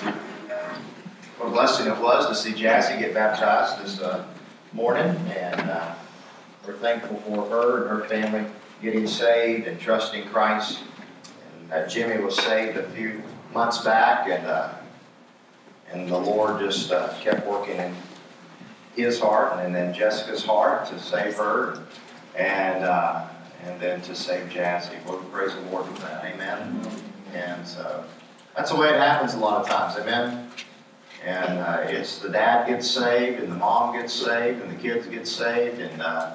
[0.00, 4.24] What a blessing it was to see Jazzy get baptized this uh,
[4.72, 5.94] morning, and uh,
[6.66, 8.48] we're thankful for her and her family
[8.82, 10.80] getting saved and trusting Christ.
[11.62, 13.22] And uh, Jimmy was saved a few
[13.52, 14.74] months back, and uh,
[15.90, 17.94] and the Lord just uh, kept working in
[18.94, 21.82] his heart, and then Jessica's heart to save her,
[22.36, 23.26] and uh,
[23.64, 25.04] and then to save Jazzy.
[25.06, 26.24] Well, praise the Lord for that.
[26.24, 26.86] Amen.
[27.34, 28.04] And so
[28.58, 29.96] that's the way it happens a lot of times.
[29.96, 30.50] Amen.
[31.24, 35.06] And uh, it's the dad gets saved, and the mom gets saved, and the kids
[35.06, 36.34] get saved, and, uh,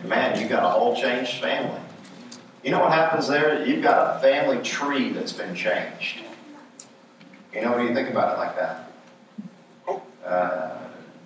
[0.00, 1.80] and man, you got a whole changed family.
[2.64, 3.64] You know what happens there?
[3.64, 6.22] You've got a family tree that's been changed.
[7.52, 8.90] You know, when you think about it like that,
[10.26, 10.76] uh,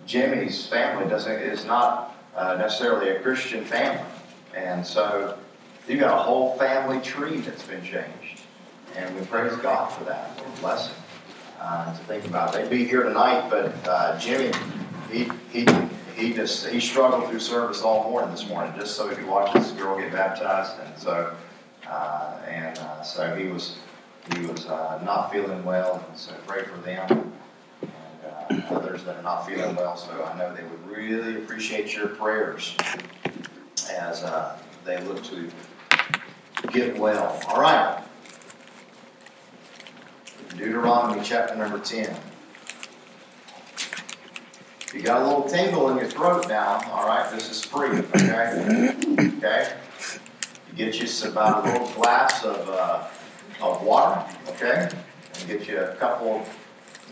[0.06, 4.04] Jimmy's family doesn't is not uh, necessarily a Christian family,
[4.54, 5.38] and so
[5.88, 8.17] you've got a whole family tree that's been changed,
[8.98, 10.30] and we praise God for that.
[10.38, 10.94] What a blessing
[11.60, 12.52] uh, to think about.
[12.52, 14.52] They'd be here tonight, but uh, Jimmy,
[15.10, 15.66] he he
[16.16, 19.52] he just he struggled through service all morning this morning just so he could watch
[19.52, 21.32] this girl get baptized, and so
[21.88, 23.78] uh, and uh, so he was
[24.34, 27.32] he was uh, not feeling well, and so pray for them
[28.50, 29.96] and uh, others that are not feeling well.
[29.96, 32.76] So I know they would really appreciate your prayers
[33.90, 34.24] as
[34.84, 35.48] they look to
[36.72, 37.40] get well.
[37.48, 38.02] All right.
[40.58, 42.16] Deuteronomy chapter number 10.
[44.92, 48.92] You got a little tingle in your throat now, all right, this is free, okay?
[49.36, 49.76] Okay?
[50.70, 53.06] You get you about a little glass of, uh,
[53.62, 54.88] of water, okay?
[55.38, 56.44] And get you a couple,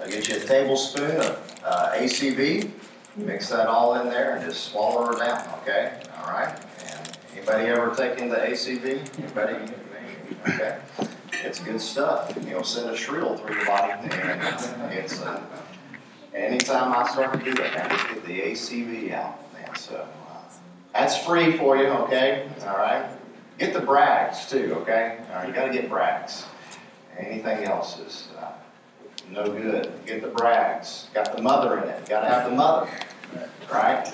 [0.02, 2.68] uh, get you a tablespoon of uh, ACV,
[3.14, 6.00] mix that all in there and just swallow her down, okay?
[6.18, 6.58] All right?
[6.84, 9.18] And anybody ever taken the ACV?
[9.18, 9.72] Anybody?
[10.48, 10.78] Okay?
[11.46, 12.36] It's good stuff.
[12.44, 13.92] You know, send a shrill through your body.
[13.92, 15.40] And it's uh,
[16.34, 19.72] anytime I start to do that, I just get the ACV out, man.
[19.76, 20.38] So uh,
[20.92, 22.48] that's free for you, okay?
[22.62, 23.08] All right.
[23.58, 25.18] Get the Bragg's too, okay?
[25.30, 26.44] All right, you got to get Bragg's.
[27.16, 28.50] Anything else is uh,
[29.30, 29.92] no good.
[30.04, 31.08] Get the Bragg's.
[31.14, 32.08] Got the mother in it.
[32.08, 32.90] Got to have the mother.
[33.72, 34.12] Right?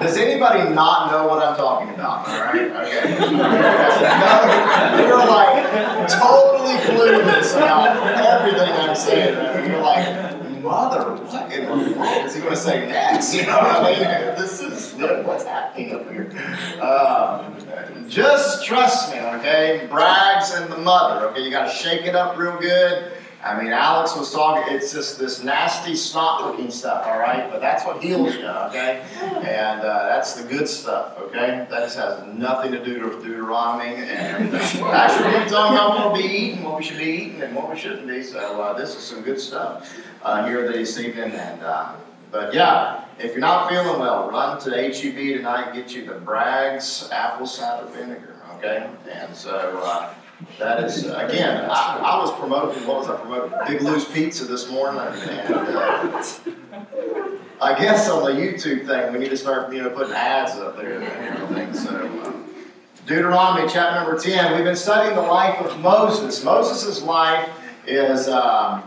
[0.00, 2.26] Does anybody not know what I'm talking about?
[2.26, 2.70] All right?
[2.70, 3.10] Okay.
[5.06, 9.70] You're like totally clueless about everything I'm saying.
[9.70, 13.34] You're like, mother, what in the world is he going to say next?
[13.44, 14.00] You know what I mean?
[14.40, 16.30] This is what's happening up here.
[16.80, 19.86] Um, just trust me, okay?
[19.90, 21.42] Bragg's and the mother, okay?
[21.42, 23.12] You got to shake it up real good
[23.44, 27.50] I mean, Alex was talking, it's just this nasty, snot looking stuff, all right?
[27.50, 29.04] But that's what heals you, okay?
[29.20, 31.66] And uh, that's the good stuff, okay?
[31.68, 33.96] That just has nothing to do with Deuteronomy.
[33.96, 34.58] And uh,
[34.92, 37.70] actually, we're talking about what we'll be eating, what we should be eating, and what
[37.70, 38.22] we shouldn't be.
[38.22, 41.32] So uh, this is some good stuff uh, here this evening.
[41.32, 41.92] And uh,
[42.30, 47.10] But yeah, if you're not feeling well, run to HEB tonight, get you the Bragg's
[47.12, 48.88] apple cider vinegar, okay?
[49.12, 50.14] And so uh,
[50.58, 53.58] that is, again, I, I, was promoting, what was I promoting?
[53.66, 55.00] Big Lou's Pizza this morning.
[55.00, 56.24] And, uh,
[57.60, 60.76] I guess on the YouTube thing, we need to start, you know, putting ads up
[60.76, 61.74] there and everything.
[61.74, 62.32] So, uh,
[63.06, 64.54] Deuteronomy chapter number 10.
[64.54, 66.42] We've been studying the life of Moses.
[66.42, 67.48] Moses' life
[67.86, 68.82] is, um,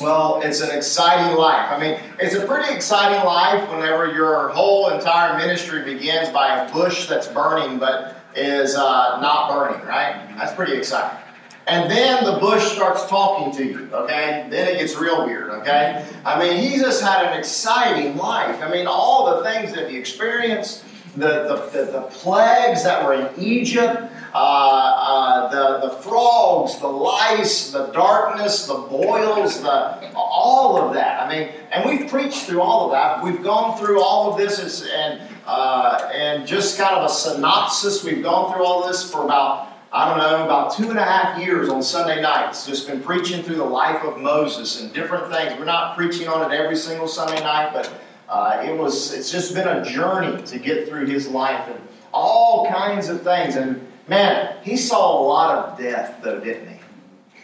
[0.00, 1.72] well, it's an exciting life.
[1.72, 6.72] I mean, it's a pretty exciting life whenever your whole entire ministry begins by a
[6.72, 10.28] bush that's burning, but is uh, not burning, right?
[10.36, 11.18] That's pretty exciting.
[11.66, 14.46] And then the bush starts talking to you, okay?
[14.50, 16.06] Then it gets real weird, okay?
[16.24, 18.62] I mean, he just had an exciting life.
[18.62, 20.84] I mean, all the things that he experienced,
[21.14, 26.86] the, the, the, the plagues that were in Egypt, uh, uh, the, the frogs, the
[26.88, 31.22] lice, the darkness, the boils, the, all of that.
[31.22, 33.22] I mean, and we've preached through all of that.
[33.22, 38.04] We've gone through all of this, and uh, and just kind of a synopsis.
[38.04, 41.40] We've gone through all this for about, I don't know, about two and a half
[41.40, 42.66] years on Sunday nights.
[42.66, 45.58] Just been preaching through the life of Moses and different things.
[45.58, 47.90] We're not preaching on it every single Sunday night, but
[48.28, 49.14] uh, it was.
[49.14, 51.80] It's just been a journey to get through his life and
[52.12, 53.56] all kinds of things.
[53.56, 56.80] And man, he saw a lot of death, though, didn't he?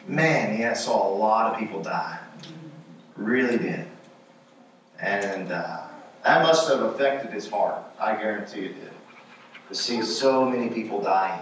[0.07, 2.19] Man, he saw a lot of people die.
[3.17, 3.87] Really did.
[4.99, 5.53] And.
[5.53, 5.85] Uh,
[6.25, 7.85] that must have affected his heart.
[8.01, 8.91] I guarantee it did.
[9.69, 11.41] To see so many people dying.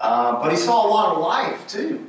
[0.00, 2.06] Uh, but he saw a lot of life too.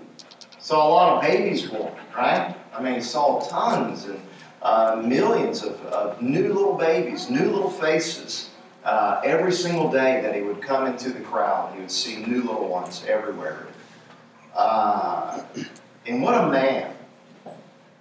[0.60, 2.56] Saw a lot of babies born, right?
[2.74, 4.20] I mean, he saw tons and
[4.62, 8.50] uh, millions of, of, new little babies, new little faces.
[8.84, 12.42] Uh, every single day that he would come into the crowd, he would see new
[12.42, 13.68] little ones everywhere.
[14.56, 15.42] Uh,
[16.06, 16.94] and what a man.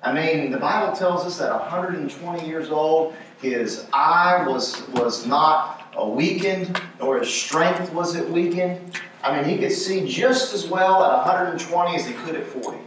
[0.02, 5.82] I mean, the Bible tells us that 120 years old, his eye was, was not
[6.04, 9.00] weakened, nor his strength was it weakened.
[9.22, 12.78] I mean, he could see just as well at 120 as he could at 40.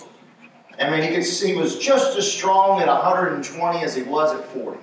[0.77, 4.33] I mean, he could see he was just as strong at 120 as he was
[4.33, 4.79] at 40.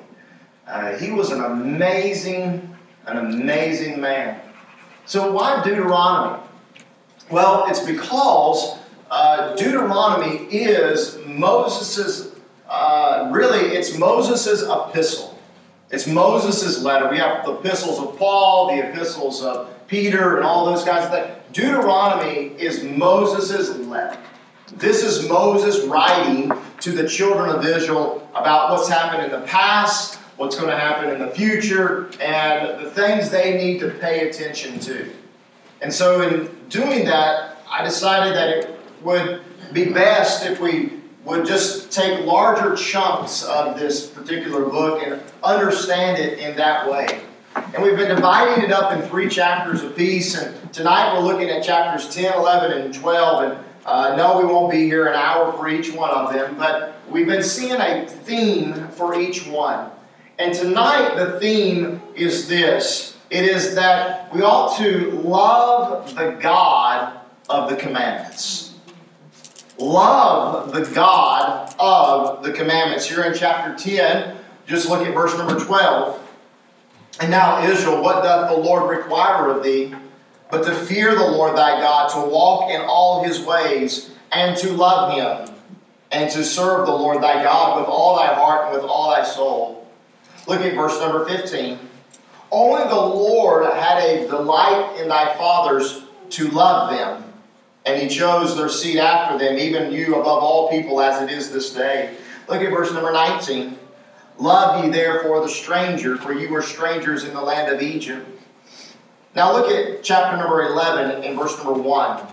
[0.66, 2.71] Uh, he was an amazing,
[3.06, 4.40] an amazing man.
[5.06, 6.42] So why Deuteronomy?
[7.30, 8.78] Well, it's because
[9.10, 12.34] uh, Deuteronomy is Moses's.
[12.68, 15.38] Uh, really, it's Moses's epistle.
[15.90, 17.10] It's Moses's letter.
[17.10, 21.10] We have the epistles of Paul, the epistles of Peter, and all those guys.
[21.10, 21.36] things.
[21.52, 24.18] Deuteronomy is Moses's letter.
[24.74, 26.50] This is Moses writing
[26.80, 31.10] to the children of Israel about what's happened in the past, what's going to happen
[31.10, 35.10] in the future, and the things they need to pay attention to.
[35.80, 39.42] And so, in doing that, I decided that it would
[39.72, 40.92] be best if we
[41.24, 47.22] would just take larger chunks of this particular book and understand it in that way.
[47.54, 51.62] And we've been dividing it up in three chapters apiece, and tonight we're looking at
[51.62, 53.44] chapters 10, 11, and 12.
[53.44, 56.94] And uh, no, we won't be here an hour for each one of them, but
[57.08, 59.90] we've been seeing a theme for each one.
[60.42, 67.16] And tonight, the theme is this it is that we ought to love the God
[67.48, 68.74] of the commandments.
[69.78, 73.08] Love the God of the commandments.
[73.08, 74.36] Here in chapter 10,
[74.66, 76.20] just look at verse number 12.
[77.20, 79.94] And now, Israel, what doth the Lord require of thee?
[80.50, 84.72] But to fear the Lord thy God, to walk in all his ways, and to
[84.72, 85.54] love him,
[86.10, 89.22] and to serve the Lord thy God with all thy heart and with all thy
[89.22, 89.81] soul.
[90.46, 91.78] Look at verse number 15.
[92.50, 97.24] Only the Lord had a delight in thy fathers to love them,
[97.86, 101.50] and he chose their seed after them, even you above all people as it is
[101.50, 102.14] this day.
[102.48, 103.78] Look at verse number 19.
[104.38, 108.26] Love ye therefore the stranger, for you were strangers in the land of Egypt.
[109.34, 112.26] Now look at chapter number 11 and verse number 1.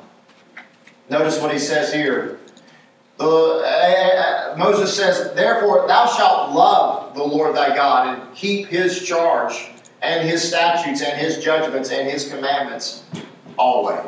[1.09, 2.38] Notice what he says here.
[3.19, 8.68] The, uh, uh, Moses says, Therefore thou shalt love the Lord thy God and keep
[8.68, 9.71] his charge
[10.01, 13.04] and his statutes and his judgments and his commandments
[13.57, 14.00] always.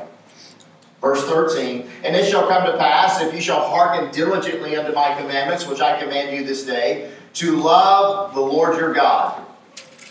[1.01, 5.13] Verse 13, And it shall come to pass, if ye shall hearken diligently unto my
[5.15, 9.43] commandments, which I command you this day, to love the Lord your God,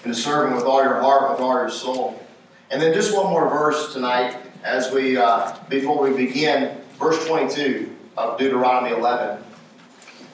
[0.04, 2.22] and to serve him with all your heart, with all your soul.
[2.70, 7.89] And then just one more verse tonight, as we uh, before we begin, verse 22
[8.20, 9.42] of Deuteronomy 11.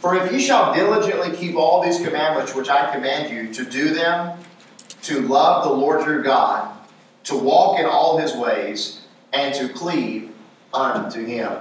[0.00, 3.94] For if ye shall diligently keep all these commandments which I command you to do
[3.94, 4.38] them,
[5.02, 6.76] to love the Lord your God,
[7.24, 9.00] to walk in all his ways,
[9.32, 10.32] and to cleave
[10.72, 11.52] unto him.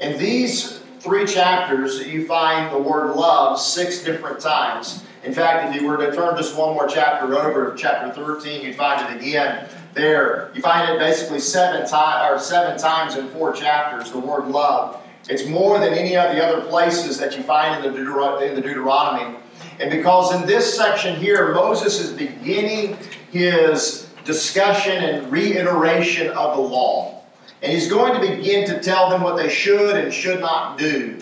[0.00, 5.02] In these three chapters, you find the word love six different times.
[5.24, 8.76] In fact, if you were to turn just one more chapter over, chapter 13, you'd
[8.76, 10.50] find it again there.
[10.54, 15.02] You find it basically seven times or seven times in four chapters, the word love.
[15.28, 18.60] It's more than any of the other places that you find in the, in the
[18.60, 19.36] Deuteronomy.
[19.80, 22.96] And because in this section here, Moses is beginning
[23.30, 27.24] his discussion and reiteration of the law.
[27.62, 31.18] And he's going to begin to tell them what they should and should not do.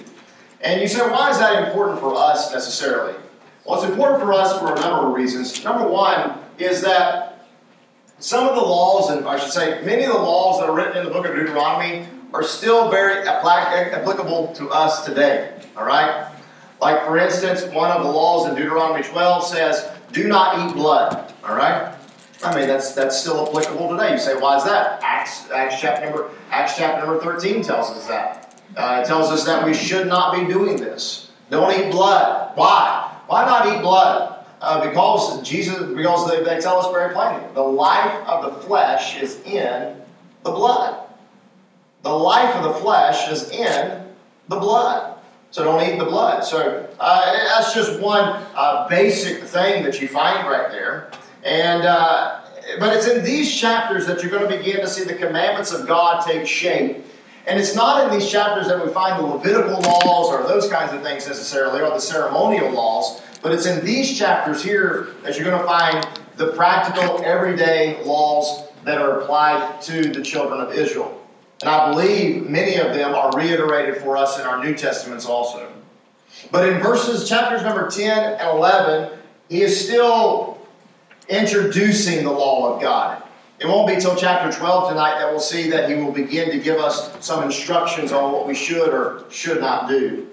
[0.60, 3.14] And you say, why is that important for us necessarily?
[3.64, 5.64] Well, it's important for us for a number of reasons.
[5.64, 7.46] Number one is that
[8.18, 10.98] some of the laws, and I should say many of the laws that are written
[10.98, 15.54] in the book of Deuteronomy, are still very applicable to us today.
[15.76, 16.32] All right?
[16.80, 21.32] Like, for instance, one of the laws in Deuteronomy 12 says, do not eat blood.
[21.44, 21.94] All right?
[22.42, 24.12] I mean, that's that's still applicable today.
[24.12, 25.00] You say, why is that?
[25.02, 28.60] Acts, Acts chapter number Acts chapter number 13 tells us that.
[28.76, 31.30] Uh, it tells us that we should not be doing this.
[31.48, 32.50] Don't eat blood.
[32.56, 33.16] Why?
[33.28, 34.44] Why not eat blood?
[34.60, 39.22] Uh, because Jesus, because they, they tell us very plainly, the life of the flesh
[39.22, 39.96] is in
[40.42, 41.03] the blood.
[42.04, 44.06] The life of the flesh is in
[44.48, 45.18] the blood.
[45.50, 46.44] So don't eat the blood.
[46.44, 51.10] So uh, that's just one uh, basic thing that you find right there.
[51.42, 52.42] And uh,
[52.78, 55.86] but it's in these chapters that you're going to begin to see the commandments of
[55.86, 57.04] God take shape.
[57.46, 60.92] And it's not in these chapters that we find the Levitical laws or those kinds
[60.92, 65.44] of things necessarily, or the ceremonial laws, but it's in these chapters here that you're
[65.44, 66.06] going to find
[66.36, 71.23] the practical, everyday laws that are applied to the children of Israel.
[71.64, 75.72] And I believe many of them are reiterated for us in our New Testaments also.
[76.50, 79.18] But in verses, chapters number 10 and 11,
[79.48, 80.58] he is still
[81.26, 83.22] introducing the law of God.
[83.60, 86.58] It won't be till chapter 12 tonight that we'll see that he will begin to
[86.58, 90.28] give us some instructions on what we should or should not do.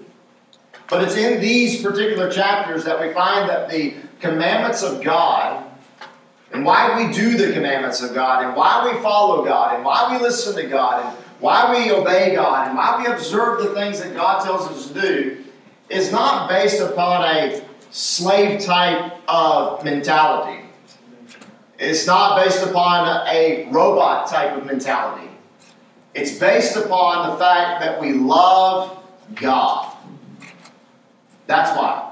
[0.90, 5.64] But it's in these particular chapters that we find that the commandments of God
[6.52, 10.14] and why we do the commandments of God and why we follow God and why
[10.14, 14.00] we listen to God and why we obey God and why we observe the things
[14.00, 15.44] that God tells us to do
[15.90, 20.64] is not based upon a slave type of mentality.
[21.80, 25.28] It's not based upon a robot type of mentality.
[26.14, 29.02] It's based upon the fact that we love
[29.34, 29.96] God.
[31.48, 32.08] That's why.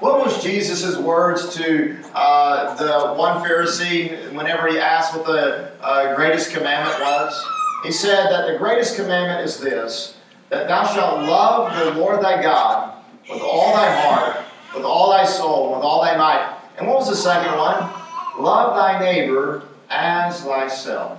[0.00, 6.14] What was Jesus' words to uh, the one Pharisee whenever he asked what the uh,
[6.14, 7.57] greatest commandment was?
[7.84, 10.16] He said that the greatest commandment is this
[10.50, 15.24] that thou shalt love the Lord thy God with all thy heart, with all thy
[15.24, 16.56] soul, with all thy might.
[16.78, 17.90] And what was the second one?
[18.38, 21.18] Love thy neighbor as thyself.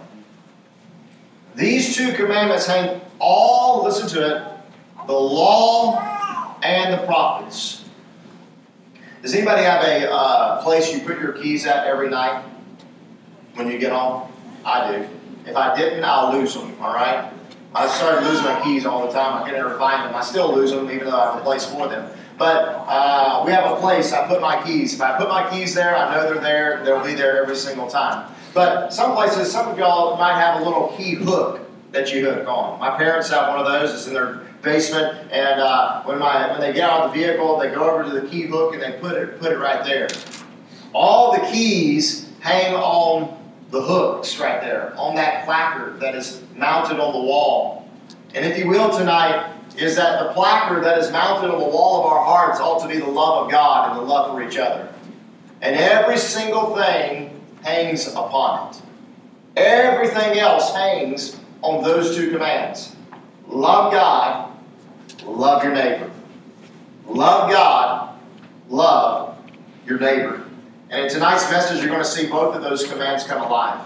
[1.56, 4.48] These two commandments hang all, listen to it,
[5.08, 6.00] the law
[6.64, 7.86] and the prophets.
[9.22, 12.44] Does anybody have a uh, place you put your keys at every night
[13.56, 14.32] when you get home?
[14.64, 15.08] I do.
[15.46, 17.32] If I didn't, I'll lose them, all right?
[17.74, 19.42] I started losing my keys all the time.
[19.42, 20.16] I can never find them.
[20.16, 22.12] I still lose them, even though I have a place for them.
[22.38, 24.12] But uh, we have a place.
[24.12, 24.94] I put my keys.
[24.94, 26.84] If I put my keys there, I know they're there.
[26.84, 28.34] They'll be there every single time.
[28.54, 32.48] But some places, some of y'all might have a little key hook that you hook
[32.48, 32.80] on.
[32.80, 33.94] My parents have one of those.
[33.94, 37.60] It's in their basement, and uh, when my when they get out of the vehicle,
[37.60, 40.08] they go over to the key hook and they put it put it right there.
[40.94, 43.39] All the keys hang on
[43.72, 47.88] the hooks right there on that placard that is mounted on the wall.
[48.34, 52.02] And if you will tonight, is that the placard that is mounted on the wall
[52.02, 54.58] of our hearts ought to be the love of God and the love for each
[54.58, 54.92] other.
[55.62, 58.82] And every single thing hangs upon it.
[59.56, 62.96] Everything else hangs on those two commands
[63.48, 64.52] love God,
[65.26, 66.10] love your neighbor.
[67.08, 68.16] Love God,
[68.70, 69.38] love
[69.86, 70.49] your neighbor.
[70.90, 73.80] And in tonight's message, you're going to see both of those commands come alive.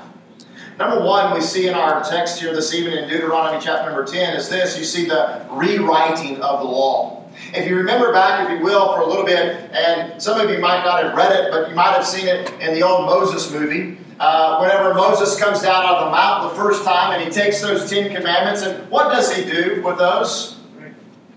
[0.79, 4.35] Number one, we see in our text here this evening in Deuteronomy chapter number 10
[4.35, 7.29] is this you see the rewriting of the law.
[7.53, 10.59] If you remember back, if you will, for a little bit, and some of you
[10.59, 13.51] might not have read it, but you might have seen it in the old Moses
[13.51, 13.97] movie.
[14.19, 17.61] Uh, whenever Moses comes down out of the mountain the first time and he takes
[17.61, 20.57] those Ten Commandments, and what does he do with those?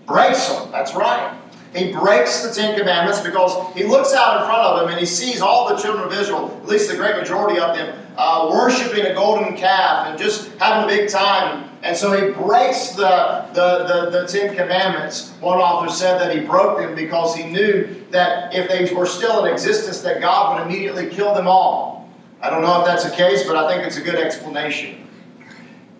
[0.05, 0.71] Breaks them.
[0.71, 1.37] That's right.
[1.75, 5.05] He breaks the Ten Commandments because he looks out in front of him and he
[5.05, 9.05] sees all the children of Israel, at least the great majority of them, uh, worshiping
[9.05, 11.69] a golden calf and just having a big time.
[11.83, 15.31] And so he breaks the, the, the, the Ten Commandments.
[15.39, 19.45] One author said that he broke them because he knew that if they were still
[19.45, 22.09] in existence, that God would immediately kill them all.
[22.41, 25.07] I don't know if that's the case, but I think it's a good explanation.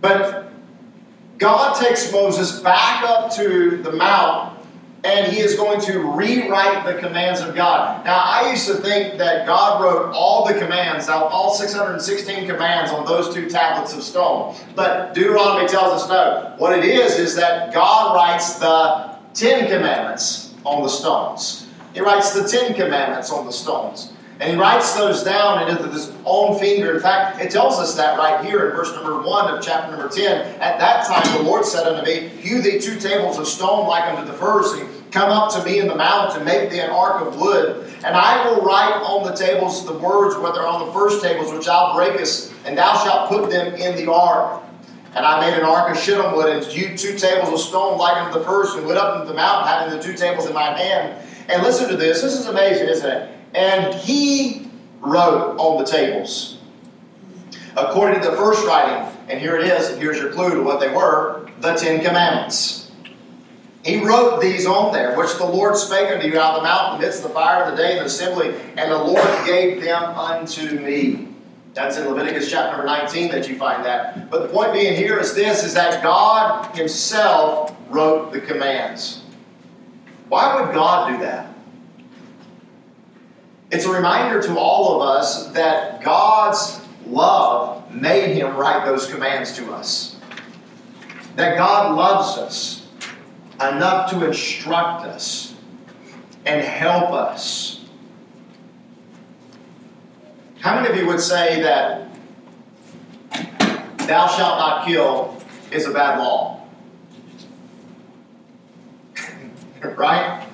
[0.02, 0.52] But
[1.38, 4.57] God takes Moses back up to the mount
[5.08, 8.04] and he is going to rewrite the commands of God.
[8.04, 13.06] Now, I used to think that God wrote all the commands, all 616 commands on
[13.06, 14.54] those two tablets of stone.
[14.76, 16.56] But Deuteronomy tells us no.
[16.58, 21.68] What it is, is that God writes the Ten Commandments on the stones.
[21.94, 24.12] He writes the Ten Commandments on the stones.
[24.40, 26.94] And he writes those down into his own finger.
[26.94, 30.08] In fact, it tells us that right here in verse number 1 of chapter number
[30.14, 30.60] 10.
[30.62, 34.04] At that time the Lord said unto me, Hew thee two tables of stone like
[34.04, 36.90] unto the first, and come up to me in the mount, and make thee an
[36.90, 37.94] ark of wood.
[38.06, 41.66] And I will write on the tables the words whether on the first tables, which
[41.66, 44.64] thou breakest, and thou shalt put them in the ark.
[45.16, 48.18] And I made an ark of shittim wood, and hewed two tables of stone like
[48.18, 50.78] unto the first, and went up into the mount, having the two tables in my
[50.78, 51.26] hand.
[51.50, 52.22] And listen to this.
[52.22, 53.32] This is amazing, isn't it?
[53.56, 56.58] And he wrote on the tables.
[57.76, 60.80] According to the first writing, and here it is, and here's your clue to what
[60.80, 62.87] they were the Ten Commandments.
[63.88, 67.00] He wrote these on there, which the Lord spake unto you out of the mountain
[67.00, 70.78] amidst the fire of the day of the assembly, and the Lord gave them unto
[70.78, 71.30] me.
[71.74, 74.30] That's in Leviticus chapter number 19 that you find that.
[74.30, 79.22] But the point being here is this is that God Himself wrote the commands.
[80.28, 81.48] Why would God do that?
[83.72, 89.56] It's a reminder to all of us that God's love made him write those commands
[89.56, 90.20] to us.
[91.38, 92.77] That God loves us
[93.62, 95.56] enough to instruct us
[96.46, 97.86] and help us.
[100.60, 102.10] How many of you would say that
[104.08, 106.66] thou shalt not kill is a bad law?
[109.82, 110.46] right?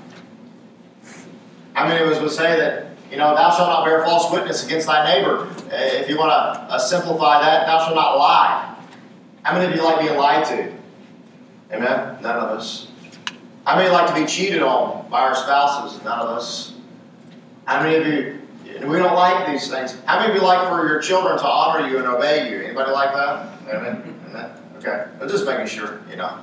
[1.74, 4.66] How many of us would say that you know, thou shalt not bear false witness
[4.66, 5.48] against thy neighbor.
[5.70, 8.76] Eh, if you want to uh, simplify that, thou shalt not lie.
[9.44, 10.74] How many of you like being lied to?
[11.74, 12.22] Amen?
[12.22, 12.88] None of us.
[13.66, 16.04] How many like to be cheated on by our spouses?
[16.04, 16.76] None of us.
[17.66, 18.42] How many of you,
[18.88, 19.98] we don't like these things.
[20.06, 22.62] How many of you like for your children to honor you and obey you?
[22.62, 23.58] Anybody like that?
[23.70, 24.20] Amen?
[24.30, 24.52] Amen?
[24.78, 25.06] Okay.
[25.22, 26.38] I'm just making sure, you know.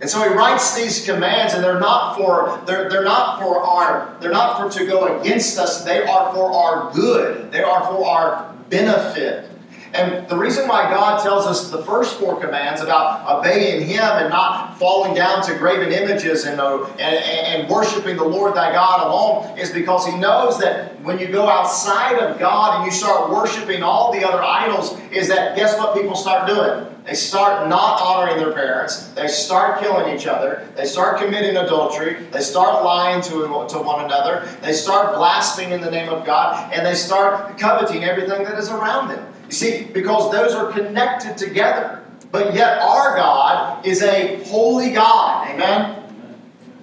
[0.00, 4.16] And so he writes these commands, and they're not for they're, they're not for our
[4.20, 5.84] they're not for to go against us.
[5.84, 7.50] They are for our good.
[7.50, 9.50] They are for our benefit.
[9.94, 14.28] And the reason why God tells us the first four commands about obeying Him and
[14.28, 19.06] not falling down to graven images and, uh, and, and worshiping the Lord thy God
[19.06, 23.30] alone is because He knows that when you go outside of God and you start
[23.30, 26.86] worshiping all the other idols, is that guess what people start doing?
[27.08, 29.06] They start not honoring their parents.
[29.14, 30.68] They start killing each other.
[30.76, 32.22] They start committing adultery.
[32.30, 33.30] They start lying to,
[33.70, 34.46] to one another.
[34.60, 36.70] They start blaspheming in the name of God.
[36.70, 39.24] And they start coveting everything that is around them.
[39.48, 42.04] You see, because those are connected together.
[42.30, 45.48] But yet our God is a holy God.
[45.48, 46.04] Amen?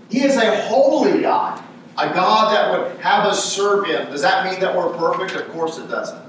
[0.09, 1.61] He is a holy God.
[1.97, 4.11] A God that would have us serve Him.
[4.11, 5.39] Does that mean that we're perfect?
[5.39, 6.25] Of course it doesn't.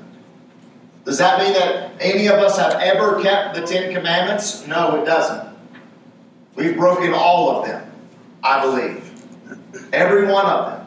[1.04, 4.66] Does that mean that any of us have ever kept the Ten Commandments?
[4.66, 5.48] No, it doesn't.
[6.54, 7.90] We've broken all of them,
[8.42, 9.10] I believe.
[9.92, 10.86] Every one of them.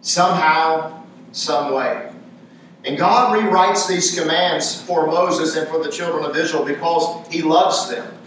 [0.00, 2.11] Somehow, some way.
[2.84, 7.42] And God rewrites these commands for Moses and for the children of Israel because He
[7.42, 8.18] loves them.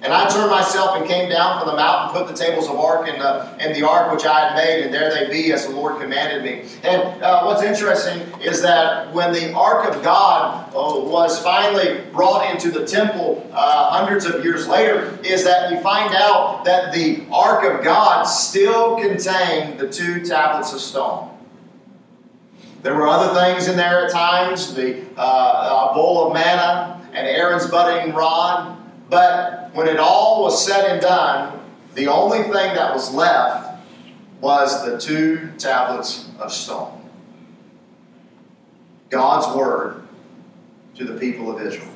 [0.00, 3.08] And I turned myself and came down from the mountain, put the tables of ark
[3.08, 5.72] in the, in the ark which I had made, and there they be as the
[5.72, 6.68] Lord commanded me.
[6.84, 12.48] And uh, what's interesting is that when the ark of God uh, was finally brought
[12.48, 17.24] into the temple uh, hundreds of years later, is that you find out that the
[17.32, 21.37] ark of God still contained the two tablets of stone.
[22.82, 27.66] There were other things in there at times, the uh, bowl of manna and Aaron's
[27.66, 28.76] budding rod,
[29.10, 31.58] but when it all was said and done,
[31.94, 33.82] the only thing that was left
[34.40, 36.94] was the two tablets of stone.
[39.10, 40.06] God's word
[40.96, 41.88] to the people of Israel.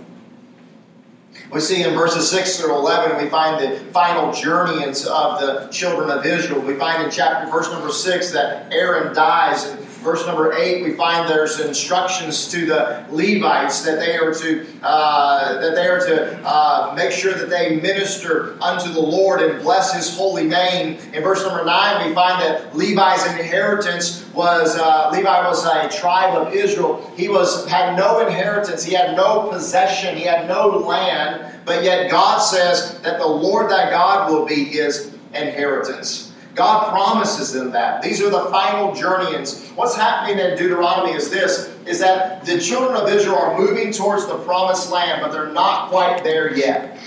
[1.53, 6.11] We see in verses 6 through 11, we find the final journeyings of the children
[6.11, 6.61] of Israel.
[6.61, 9.67] We find in chapter, verse number 6, that Aaron dies.
[9.67, 14.67] And verse number 8, we find there's instructions to the Levites that they are to,
[14.83, 19.63] uh, that they are to uh, make sure that they minister unto the Lord and
[19.63, 20.99] bless his holy name.
[21.13, 26.35] In verse number 9, we find that Levi's inheritance was, uh, Levi was a tribe
[26.35, 27.11] of Israel.
[27.17, 28.85] He was, had no inheritance.
[28.85, 30.17] He had no possession.
[30.17, 34.65] He had no land but yet God says that the Lord thy God will be
[34.65, 36.32] his inheritance.
[36.55, 38.03] God promises them that.
[38.03, 39.71] These are the final journeyings.
[39.71, 44.27] What's happening in Deuteronomy is this is that the children of Israel are moving towards
[44.27, 46.99] the promised land, but they're not quite there yet.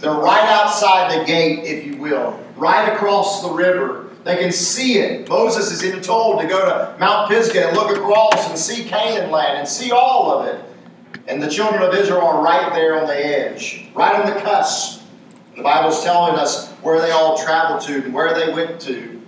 [0.00, 4.08] They're right outside the gate, if you will, right across the river.
[4.24, 5.28] They can see it.
[5.28, 9.30] Moses is even told to go to Mount Pisgah and look across and see Canaan
[9.30, 10.64] land and see all of it.
[11.26, 14.99] And the children of Israel are right there on the edge, right on the cusp.
[15.60, 19.20] The Bible's telling us where they all traveled to and where they went to.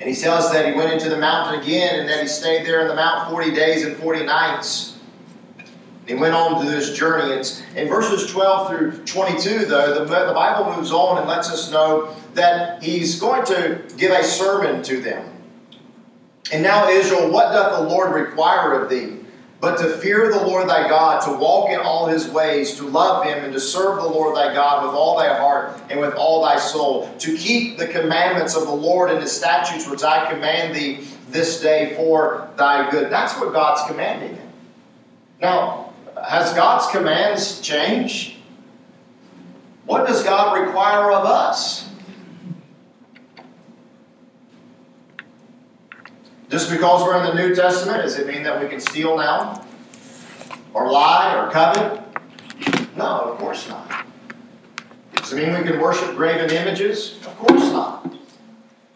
[0.00, 2.66] And he tells us that he went into the mountain again and that he stayed
[2.66, 4.98] there in the mountain 40 days and 40 nights.
[6.08, 7.32] He went on to this journey.
[7.32, 11.70] It's in verses 12 through 22, though, the, the Bible moves on and lets us
[11.70, 15.30] know that he's going to give a sermon to them.
[16.52, 19.17] And now, Israel, what doth the Lord require of thee?
[19.60, 23.24] But to fear the Lord thy God, to walk in all his ways, to love
[23.24, 26.44] him, and to serve the Lord thy God with all thy heart and with all
[26.44, 30.76] thy soul, to keep the commandments of the Lord and his statutes which I command
[30.76, 33.10] thee this day for thy good.
[33.10, 34.48] That's what God's commanding him.
[35.40, 35.92] Now,
[36.24, 38.36] has God's commands changed?
[39.86, 41.87] What does God require of us?
[46.48, 49.64] Just because we're in the New Testament, does it mean that we can steal now?
[50.72, 52.00] Or lie or covet?
[52.96, 54.06] No, of course not.
[55.14, 57.16] Does it mean we can worship graven images?
[57.26, 58.10] Of course not.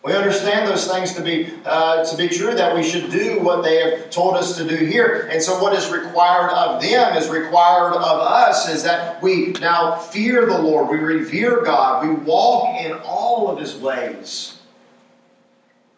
[0.02, 3.62] We understand those things to be uh, to be true that we should do what
[3.62, 5.28] they have told us to do here.
[5.30, 9.96] And so what is required of them is required of us is that we now
[9.96, 14.58] fear the Lord, we revere God, we walk in all of his ways.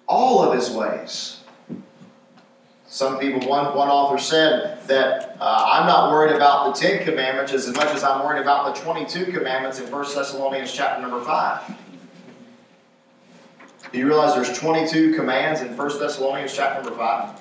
[0.07, 1.44] All of his ways.
[2.95, 7.53] Some people, one, one author said that uh, I'm not worried about the Ten Commandments
[7.53, 11.77] as much as I'm worried about the 22 commandments in 1 Thessalonians chapter number 5.
[13.91, 17.41] Do you realize there's 22 commands in 1 Thessalonians chapter number 5?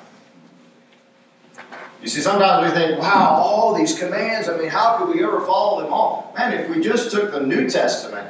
[2.01, 5.39] You see, sometimes we think, wow, all these commands, I mean, how could we ever
[5.41, 6.33] follow them all?
[6.35, 8.27] Man, if we just took the New Testament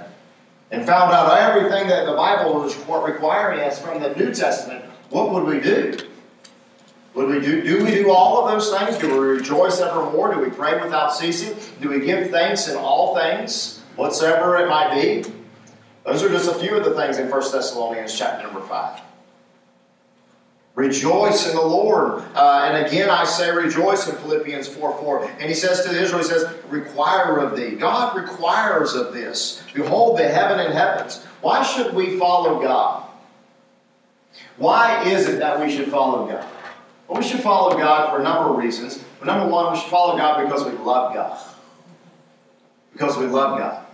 [0.72, 5.32] and found out everything that the Bible was requiring us from the New Testament, what
[5.32, 5.98] would we do?
[7.14, 8.98] Would we do, do we do all of those things?
[8.98, 10.34] Do we rejoice evermore?
[10.34, 11.56] Do we pray without ceasing?
[11.80, 15.24] Do we give thanks in all things, whatsoever it might be?
[16.06, 19.02] Those are just a few of the things in 1 Thessalonians chapter number 5.
[20.76, 22.24] Rejoice in the Lord.
[22.34, 25.26] Uh, and again, I say rejoice in Philippians 4 4.
[25.40, 27.76] And he says to Israel, he says, require of thee.
[27.76, 29.62] God requires of this.
[29.76, 31.24] Behold the heaven and heavens.
[31.42, 33.08] Why should we follow God?
[34.58, 36.48] Why is it that we should follow God?
[37.14, 39.04] We should follow God for a number of reasons.
[39.20, 41.40] But number one, we should follow God because we love God.
[42.92, 43.86] Because we love God.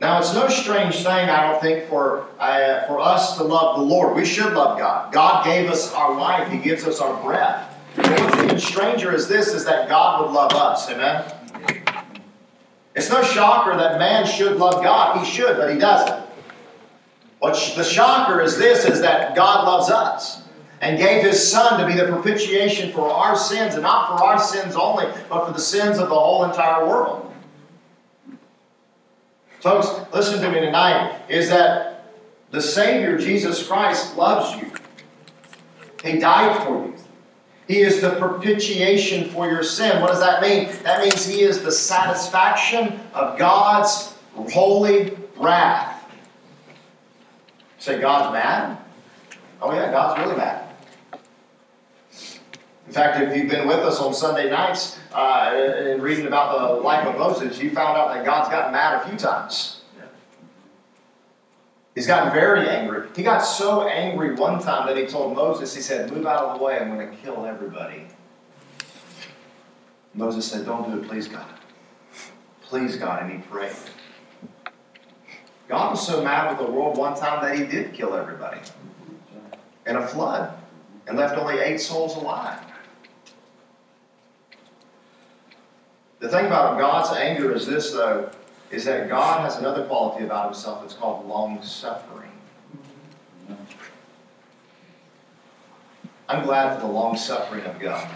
[0.00, 3.84] Now, it's no strange thing, I don't think, for, uh, for us to love the
[3.84, 4.16] Lord.
[4.16, 5.12] We should love God.
[5.12, 7.72] God gave us our life, He gives us our breath.
[7.94, 10.88] what's even stranger is this, is that God would love us.
[10.90, 11.24] Amen?
[12.94, 15.24] It's no shocker that man should love God.
[15.24, 16.20] He should, but he doesn't.
[17.38, 20.41] What the shocker is this, is that God loves us
[20.82, 24.38] and gave his son to be the propitiation for our sins, and not for our
[24.38, 27.32] sins only, but for the sins of the whole entire world.
[29.60, 32.10] Folks, listen to me tonight is that
[32.50, 34.72] the Savior, Jesus Christ, loves you.
[36.02, 36.94] He died for you.
[37.68, 40.02] He is the propitiation for your sin.
[40.02, 40.68] What does that mean?
[40.82, 46.10] That means He is the satisfaction of God's holy wrath.
[47.78, 48.78] Say, God's mad?
[49.60, 50.61] Oh, yeah, God's really mad.
[52.92, 56.74] In fact, if you've been with us on Sunday nights uh, and reading about the
[56.82, 59.80] life of Moses, you found out that God's gotten mad a few times.
[61.94, 63.08] He's gotten very angry.
[63.16, 66.58] He got so angry one time that he told Moses, he said, Move out of
[66.58, 68.08] the way, I'm going to kill everybody.
[70.12, 71.48] Moses said, Don't do it, please, God.
[72.60, 73.22] Please, God.
[73.22, 73.72] And he prayed.
[75.66, 78.60] God was so mad with the world one time that he did kill everybody
[79.86, 80.52] in a flood
[81.06, 82.58] and left only eight souls alive.
[86.22, 88.30] The thing about God's anger is this, though,
[88.70, 92.30] is that God has another quality about himself that's called long suffering.
[96.28, 98.08] I'm glad for the long suffering of God.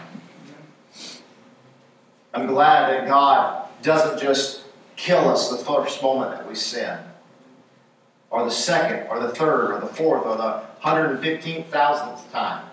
[2.32, 4.62] I'm glad that God doesn't just
[4.94, 7.00] kill us the first moment that we sin,
[8.30, 12.64] or the second, or the third, or the fourth, or the 115,000th time.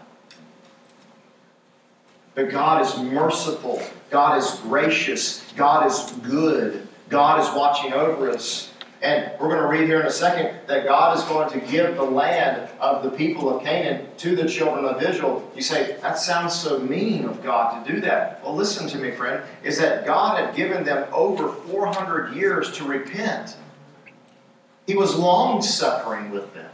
[2.35, 3.81] But God is merciful.
[4.09, 5.43] God is gracious.
[5.55, 6.87] God is good.
[7.09, 8.71] God is watching over us.
[9.03, 11.95] And we're going to read here in a second that God is going to give
[11.95, 15.51] the land of the people of Canaan to the children of Israel.
[15.53, 18.41] You say, that sounds so mean of God to do that.
[18.41, 22.85] Well, listen to me, friend, is that God had given them over 400 years to
[22.85, 23.57] repent.
[24.87, 26.71] He was long suffering with them.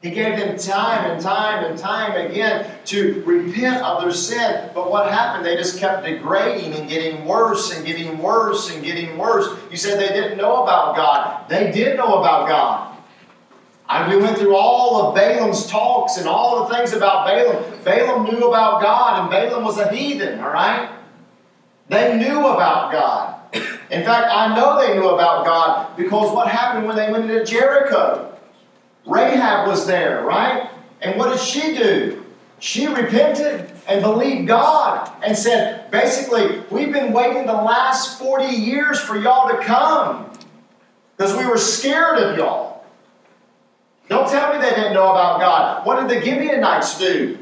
[0.00, 4.70] He gave them time and time and time again to repent of their sin.
[4.72, 5.44] But what happened?
[5.44, 9.48] They just kept degrading and getting worse and getting worse and getting worse.
[9.72, 11.48] You said they didn't know about God.
[11.48, 12.96] They did know about God.
[13.88, 17.82] And we went through all of Balaam's talks and all the things about Balaam.
[17.82, 20.90] Balaam knew about God, and Balaam was a heathen, all right?
[21.88, 23.34] They knew about God.
[23.90, 27.44] In fact, I know they knew about God because what happened when they went into
[27.44, 28.37] Jericho?
[29.08, 30.70] Rahab was there, right?
[31.00, 32.24] And what did she do?
[32.60, 39.00] She repented and believed God and said, basically, we've been waiting the last 40 years
[39.00, 40.30] for y'all to come
[41.16, 42.84] because we were scared of y'all.
[44.08, 45.86] Don't tell me they didn't know about God.
[45.86, 47.38] What did the Gibeonites do?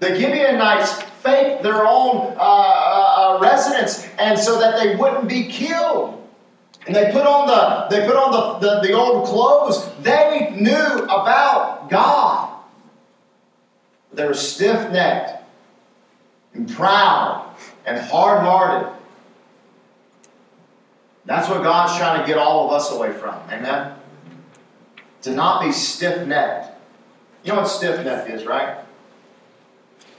[0.00, 5.46] The Gibeonites faked their own uh, uh, uh residence and so that they wouldn't be
[5.46, 6.23] killed.
[6.86, 9.90] And they put on the they put on the, the, the old clothes.
[10.02, 12.50] They knew about God.
[14.12, 15.42] They were stiff-necked
[16.52, 18.92] and proud and hard-hearted.
[21.24, 23.34] That's what God's trying to get all of us away from.
[23.50, 23.94] Amen?
[25.22, 26.70] To not be stiff-necked.
[27.44, 28.78] You know what stiff-necked is, right?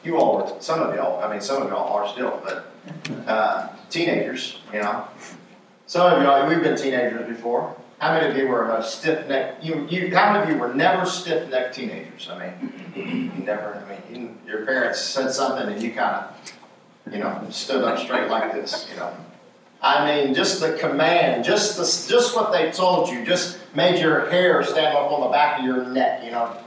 [0.03, 2.71] You all were, some of y'all, I mean, some of y'all are still, but
[3.27, 5.07] uh, teenagers, you know,
[5.95, 7.73] some of you, we've been teenagers before.
[7.99, 9.59] How many of you were uh, a stiff neck?
[9.61, 12.27] You, you, how many of you were never stiff necked teenagers?
[12.29, 13.75] I mean, you never.
[13.75, 17.97] I mean, you, your parents said something and you kind of, you know, stood up
[17.97, 18.89] straight like this.
[18.91, 19.15] You know,
[19.81, 24.29] I mean, just the command, just the, just what they told you, just made your
[24.29, 26.25] hair stand up on the back of your neck.
[26.25, 26.57] You know,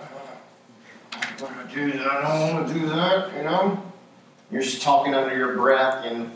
[1.12, 2.10] I don't want to do that.
[2.10, 3.36] I don't want to do that.
[3.36, 3.84] You know.
[4.50, 6.30] You're just talking under your breath, and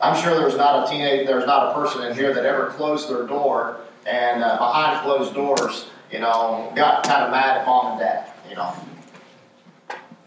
[0.00, 3.10] I'm sure there's not a teenage, there's not a person in here that ever closed
[3.10, 7.92] their door and uh, behind closed doors, you know, got kind of mad at mom
[7.92, 8.74] and dad, you know.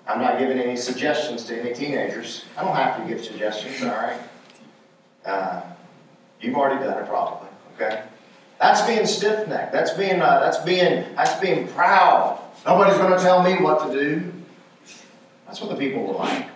[0.08, 2.46] I'm not giving any suggestions to any teenagers.
[2.58, 4.20] I don't have to give suggestions, all right?
[5.26, 5.62] Uh,
[6.40, 8.04] you've already done it probably, okay?
[8.60, 9.72] That's being stiff-necked.
[9.72, 12.40] That's being, uh, that's being, that's being proud.
[12.66, 14.32] Nobody's going to tell me what to do.
[15.48, 16.48] That's what the people were like.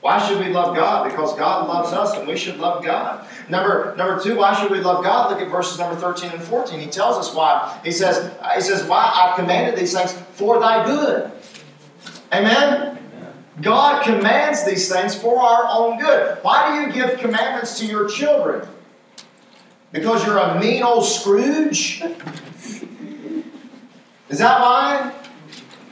[0.00, 1.10] Why should we love God?
[1.10, 3.26] Because God loves us and we should love God.
[3.48, 5.30] Number, number two, why should we love God?
[5.30, 6.78] Look at verses number 13 and 14.
[6.78, 7.80] He tells us why.
[7.84, 11.32] He says, he says, Why I've commanded these things for thy good.
[12.32, 12.98] Amen?
[13.60, 16.38] God commands these things for our own good.
[16.42, 18.68] Why do you give commandments to your children?
[19.90, 22.02] Because you're a mean old Scrooge?
[24.28, 25.12] Is that why?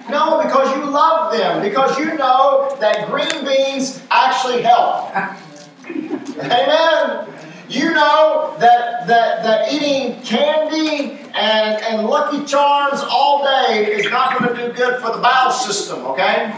[0.08, 1.62] No, because you love them.
[1.62, 5.14] Because you know that green beans actually help.
[5.86, 7.32] Amen.
[7.68, 14.38] You know that, that, that eating candy and, and Lucky Charms all day is not
[14.38, 16.54] going to do good for the bowel system, okay?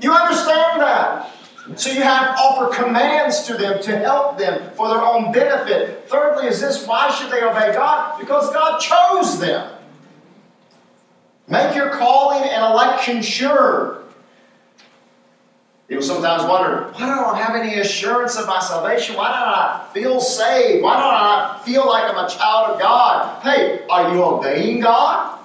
[0.00, 1.32] You understand that.
[1.76, 6.08] So you have offer commands to them to help them for their own benefit.
[6.08, 8.18] Thirdly, is this why should they obey God?
[8.20, 9.75] Because God chose them.
[11.48, 14.02] Make your calling and election sure.
[15.88, 19.14] People sometimes wonder, why don't I have any assurance of my salvation?
[19.14, 20.82] Why don't I feel saved?
[20.82, 23.40] Why don't I feel like I'm a child of God?
[23.42, 25.38] Hey, are you obeying God?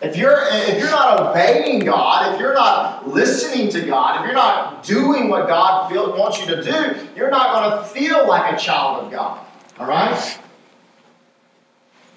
[0.00, 4.34] If you're if you're not obeying God, if you're not listening to God, if you're
[4.34, 8.54] not doing what God feel, wants you to do, you're not going to feel like
[8.54, 9.44] a child of God.
[9.78, 10.38] All right?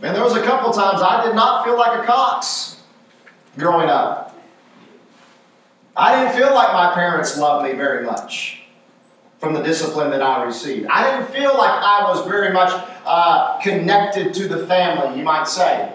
[0.01, 2.81] Man, there was a couple times I did not feel like a cox
[3.55, 4.35] growing up.
[5.95, 8.63] I didn't feel like my parents loved me very much
[9.39, 10.87] from the discipline that I received.
[10.87, 12.71] I didn't feel like I was very much
[13.05, 15.93] uh, connected to the family, you might say.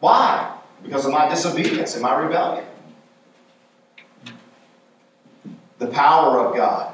[0.00, 0.56] Why?
[0.82, 2.64] Because of my disobedience and my rebellion.
[5.78, 6.91] The power of God.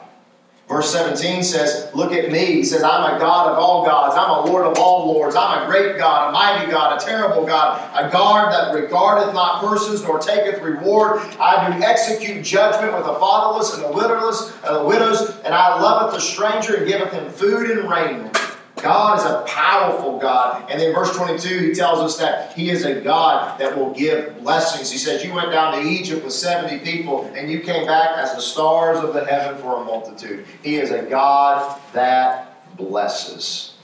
[0.68, 2.44] Verse 17 says, Look at me.
[2.44, 4.14] He says, I'm a God of all gods.
[4.18, 5.34] I'm a Lord of all lords.
[5.34, 9.64] I'm a great God, a mighty God, a terrible God, a God that regardeth not
[9.64, 11.20] persons nor taketh reward.
[11.40, 15.80] I do execute judgment with the fatherless and the widowless and the widows, and I
[15.80, 18.36] loveth the stranger and giveth him food and raiment.
[18.82, 20.70] God is a powerful God.
[20.70, 24.38] And then verse 22, he tells us that he is a God that will give
[24.40, 24.90] blessings.
[24.90, 28.34] He says, You went down to Egypt with 70 people, and you came back as
[28.34, 30.46] the stars of the heaven for a multitude.
[30.62, 33.74] He is a God that blesses.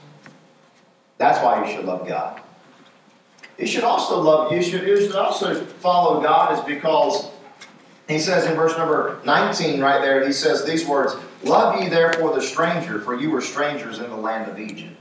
[1.17, 2.41] That's why you should love God.
[3.57, 7.31] You should also love, you should, you should also follow God, is because
[8.07, 12.33] he says in verse number 19 right there, he says these words Love ye therefore
[12.33, 14.99] the stranger, for you were strangers in the land of Egypt.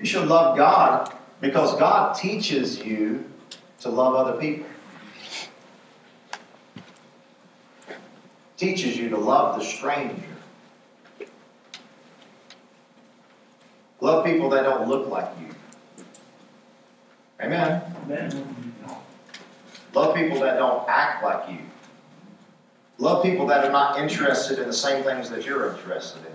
[0.00, 3.24] You should love God because God teaches you
[3.80, 4.66] to love other people.
[8.56, 10.24] Teaches you to love the stranger.
[14.00, 15.46] Love people that don't look like you.
[17.40, 17.80] Amen.
[18.04, 18.74] Amen.
[19.94, 21.58] Love people that don't act like you.
[23.02, 26.32] Love people that are not interested in the same things that you're interested in.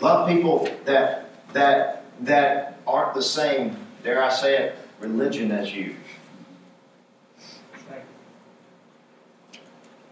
[0.00, 5.94] Love people that that that aren't the same, dare I say it, religion as you.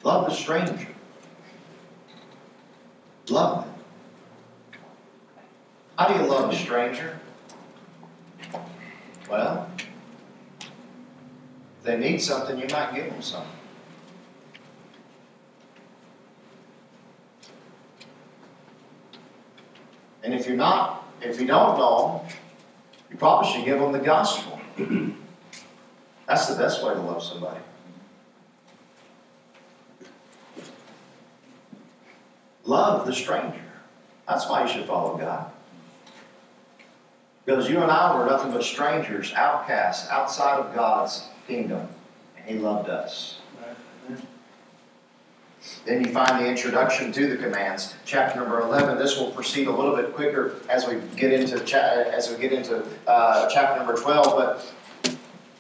[0.03, 0.88] Love the stranger.
[3.31, 3.74] Love them.
[5.96, 7.18] How do you love a stranger?
[9.31, 9.70] Well,
[11.81, 13.51] if they need something, you might give them something.
[20.23, 22.37] And if you're not, if you don't know them,
[23.11, 24.61] you probably should give them the gospel.
[26.27, 27.61] That's the best way to love somebody.
[32.64, 33.64] Love the stranger.
[34.29, 35.51] That's why you should follow God.
[37.47, 41.89] Because you and I were nothing but strangers, outcasts, outside of God's kingdom,
[42.37, 43.41] and He loved us.
[45.85, 48.97] Then you find the introduction to the commands, chapter number eleven.
[48.97, 52.53] This will proceed a little bit quicker as we get into cha- as we get
[52.53, 54.39] into uh, chapter number twelve.
[54.39, 54.73] But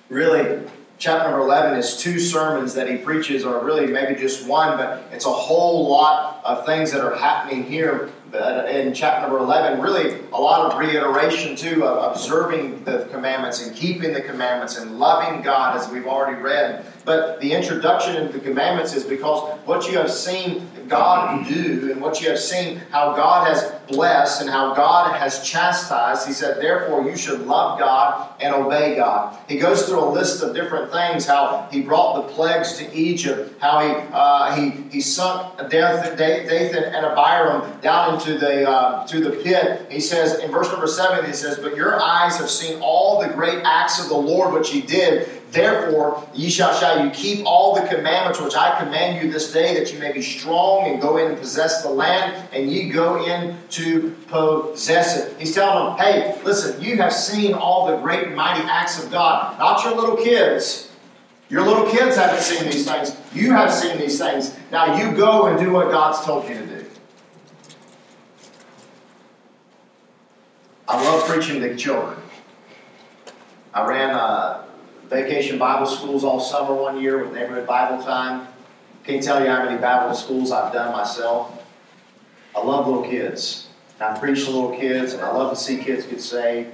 [0.08, 0.62] really,
[0.96, 5.02] chapter number eleven is two sermons that he preaches, or really maybe just one, but
[5.12, 8.10] it's a whole lot of things that are happening here.
[8.32, 13.66] Uh, in chapter number 11, really a lot of reiteration too of observing the commandments
[13.66, 16.84] and keeping the commandments and loving God as we've already read.
[17.04, 22.00] But the introduction into the commandments is because what you have seen God do and
[22.00, 26.60] what you have seen how God has blessed and how God has chastised, he said,
[26.60, 29.38] therefore you should love God and obey God.
[29.48, 33.60] He goes through a list of different things, how he brought the plagues to Egypt,
[33.60, 39.30] how he uh, he, he sunk Dathan and Abiram down into the uh, to the
[39.42, 39.86] pit.
[39.90, 43.28] He says in verse number seven, he says, But your eyes have seen all the
[43.28, 47.74] great acts of the Lord which he did Therefore, ye shall, shall you keep all
[47.74, 51.16] the commandments which I command you this day, that you may be strong and go
[51.16, 55.36] in and possess the land, and ye go in to possess it.
[55.40, 59.10] He's telling them, hey, listen, you have seen all the great and mighty acts of
[59.10, 60.92] God, not your little kids.
[61.48, 63.16] Your little kids haven't seen these things.
[63.34, 64.56] You have seen these things.
[64.70, 66.86] Now you go and do what God's told you to do.
[70.86, 72.18] I love preaching to children.
[73.74, 74.69] I ran a
[75.10, 78.46] vacation Bible schools all summer one year with neighborhood Bible time.
[79.04, 81.62] Can't tell you how many Bible schools I've done myself.
[82.54, 83.68] I love little kids.
[84.00, 86.70] I preach to little kids, and I love to see kids get saved.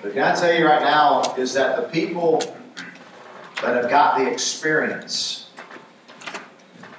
[0.00, 2.42] But can I tell you right now is that the people
[3.62, 5.50] that have got the experience,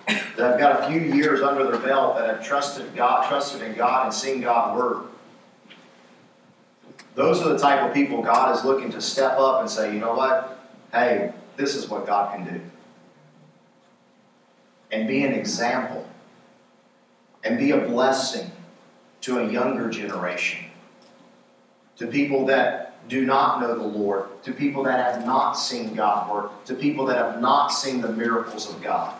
[0.08, 3.76] that have got a few years under their belt, that have trusted God, trusted in
[3.76, 5.13] God, and seen God work,
[7.16, 10.00] those are the type of people God is looking to step up and say, you
[10.00, 10.60] know what?
[10.92, 12.62] Hey, this is what God can do.
[14.92, 16.08] And be an example.
[17.44, 18.50] And be a blessing
[19.22, 20.66] to a younger generation.
[21.98, 24.26] To people that do not know the Lord.
[24.44, 26.66] To people that have not seen God work.
[26.66, 29.14] To people that have not seen the miracles of God.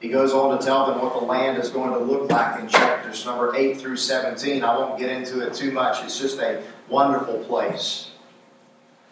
[0.00, 2.68] He goes on to tell them what the land is going to look like in
[2.68, 4.64] chapters number 8 through 17.
[4.64, 6.02] I won't get into it too much.
[6.02, 8.10] It's just a wonderful place.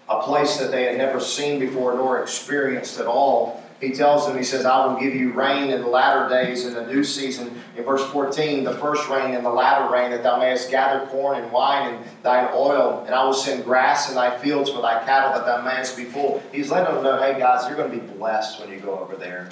[0.09, 3.63] A place that they had never seen before nor experienced at all.
[3.83, 6.73] He tells them, He says, I will give you rain in the latter days in
[6.73, 7.63] the new season.
[7.77, 11.41] In verse 14, the first rain and the latter rain, that thou mayest gather corn
[11.41, 13.05] and wine and thine oil.
[13.05, 16.05] And I will send grass in thy fields for thy cattle, that thou mayest be
[16.05, 16.43] full.
[16.51, 19.15] He's letting them know, hey guys, you're going to be blessed when you go over
[19.15, 19.51] there.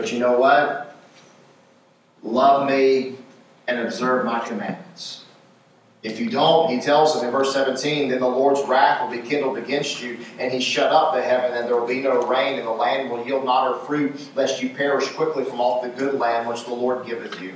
[0.00, 0.96] But you know what?
[2.22, 3.16] Love me
[3.68, 5.26] and observe my commandments.
[6.02, 9.28] If you don't, he tells them in verse 17, then the Lord's wrath will be
[9.28, 12.58] kindled against you, and he shut up the heaven, and there will be no rain,
[12.58, 15.90] and the land will yield not her fruit, lest you perish quickly from off the
[15.90, 17.52] good land which the Lord giveth you.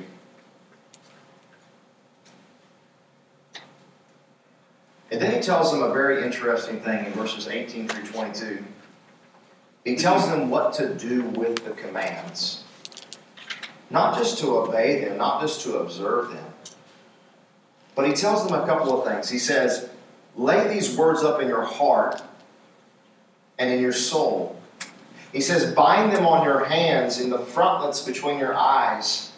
[5.11, 8.63] And then he tells them a very interesting thing in verses 18 through 22.
[9.85, 12.65] He tells them what to do with the commands.
[13.91, 16.47] Not just to obey them, not just to observe them,
[17.95, 19.29] but he tells them a couple of things.
[19.29, 19.91] He says,
[20.37, 22.21] Lay these words up in your heart
[23.59, 24.61] and in your soul.
[25.33, 29.33] He says, Bind them on your hands in the frontlets between your eyes.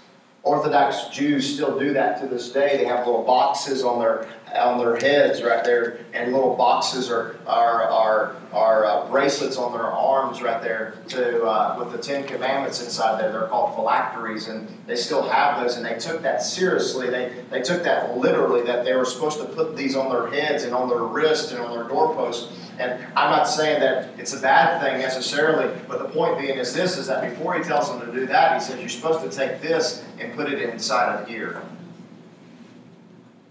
[0.47, 2.77] Orthodox Jews still do that to this day.
[2.77, 7.35] They have little boxes on their on their heads right there, and little boxes are
[7.49, 12.25] are are, are uh, bracelets on their arms right there to uh, with the Ten
[12.29, 13.33] Commandments inside there.
[13.33, 15.79] They're called phylacteries, and they still have those.
[15.79, 17.11] And they took that seriously.
[17.11, 18.63] They they took that literally.
[18.63, 21.61] That they were supposed to put these on their heads and on their wrists and
[21.61, 22.53] on their doorposts.
[22.79, 26.75] And I'm not saying that it's a bad thing necessarily, but the point being is
[26.75, 29.37] this: is that before he tells them to do that, he says you're supposed to
[29.37, 31.63] take this and put it inside of here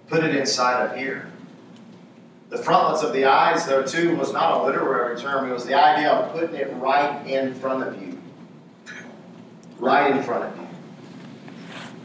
[0.08, 1.28] put it inside of here.
[2.50, 5.50] The frontlets of the eyes, though, too, was not a literary term.
[5.50, 8.20] It was the idea of putting it right in front of you.
[9.80, 10.68] Right in front of you.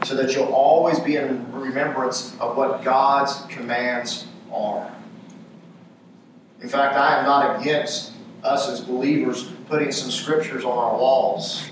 [0.03, 4.91] So that you'll always be in remembrance of what God's commands are.
[6.61, 11.69] In fact, I am not against us as believers putting some scriptures on our walls,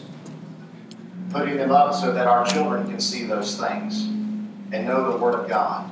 [1.32, 4.06] putting them up so that our children can see those things
[4.72, 5.90] and know the Word of God.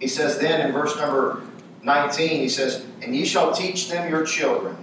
[0.00, 1.42] He says then in verse number
[1.82, 4.76] 19, he says, And ye shall teach them your children,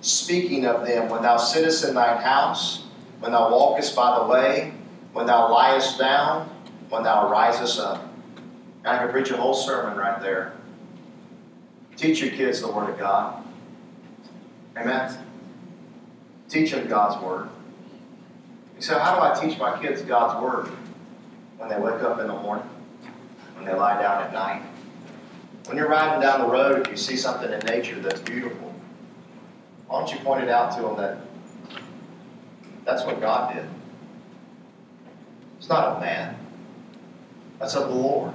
[0.00, 2.84] speaking of them when thou sittest in thine house,
[3.20, 4.72] when thou walkest by the way,
[5.12, 6.48] when thou liest down,
[6.88, 8.08] when thou risest up.
[8.84, 10.54] And I could preach a whole sermon right there.
[11.96, 13.44] Teach your kids the Word of God.
[14.76, 15.16] Amen.
[16.48, 17.48] Teach them God's Word.
[18.76, 20.66] You say, how do I teach my kids God's Word?
[21.58, 22.68] When they wake up in the morning
[23.62, 24.62] when they lie down at night,
[25.66, 28.74] When you're riding down the road, if you see something in nature that's beautiful,
[29.86, 31.18] why don't you point it out to them that
[32.84, 33.68] that's what God did?
[35.58, 36.36] It's not a man,
[37.60, 38.32] that's of the Lord.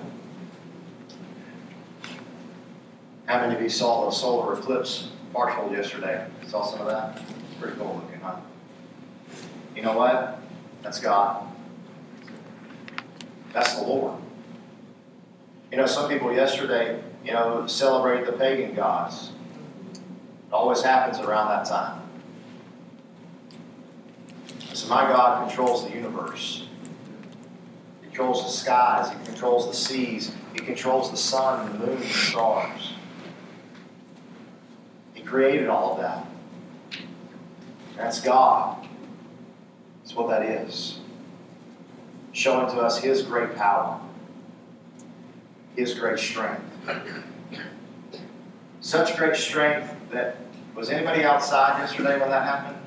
[3.27, 6.25] How many of you saw the solar eclipse partial yesterday?
[6.47, 7.21] Saw some of that?
[7.59, 8.37] Pretty cool looking, huh?
[9.75, 10.39] You know what?
[10.81, 11.45] That's God.
[13.51, 14.17] That's the Lord.
[15.71, 19.31] You know, some people yesterday, you know, celebrated the pagan gods.
[19.93, 22.01] It always happens around that time.
[24.71, 26.65] So my God controls the universe.
[28.01, 29.09] He controls the skies.
[29.09, 30.31] He controls the seas.
[30.53, 32.93] He controls the sun the moon and the stars.
[35.27, 36.25] Created all of that.
[37.97, 38.87] That's God.
[40.01, 40.99] That's what that is.
[42.31, 43.99] Showing to us His great power,
[45.75, 46.63] His great strength.
[48.79, 50.37] Such great strength that
[50.73, 52.77] was anybody outside yesterday when that happened?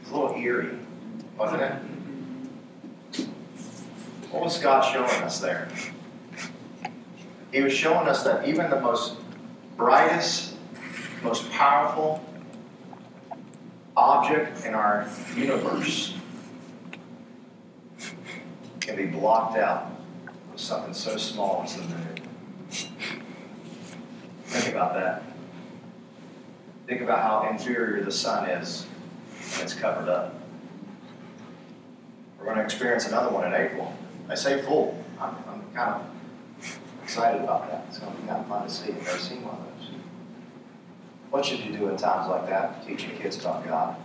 [0.00, 0.78] It's a little eerie,
[1.36, 1.72] wasn't it?
[4.30, 5.68] What was God showing us there?
[7.50, 9.16] He was showing us that even the most
[9.76, 10.51] brightest,
[11.22, 12.22] most powerful,
[13.96, 16.14] object in our universe
[18.80, 19.90] can be blocked out
[20.50, 22.08] with something so small as the moon.
[24.46, 25.22] Think about that.
[26.86, 28.86] Think about how inferior the sun is
[29.54, 30.34] when it's covered up.
[32.38, 33.94] We're going to experience another one in April.
[34.28, 35.02] I say full.
[35.20, 37.84] I'm, I'm kind of excited about that.
[37.88, 38.90] It's going to be kind of fun to see.
[38.90, 39.71] I've never seen one of those.
[41.32, 42.86] What should you do in times like that?
[42.86, 43.96] Teaching kids about God.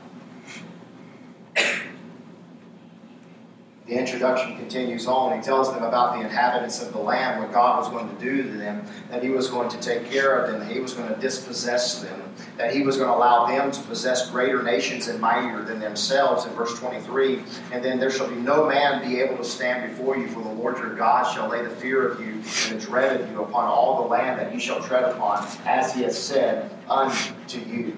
[3.87, 5.37] The introduction continues on.
[5.37, 8.43] He tells them about the inhabitants of the land, what God was going to do
[8.43, 11.07] to them, that He was going to take care of them, that He was going
[11.07, 12.21] to dispossess them,
[12.57, 16.45] that He was going to allow them to possess greater nations and mightier than themselves,
[16.45, 17.41] in verse 23.
[17.71, 20.49] And then there shall be no man be able to stand before you, for the
[20.49, 23.67] Lord your God shall lay the fear of you and the dread of you upon
[23.67, 27.95] all the land that you shall tread upon, as He has said unto you.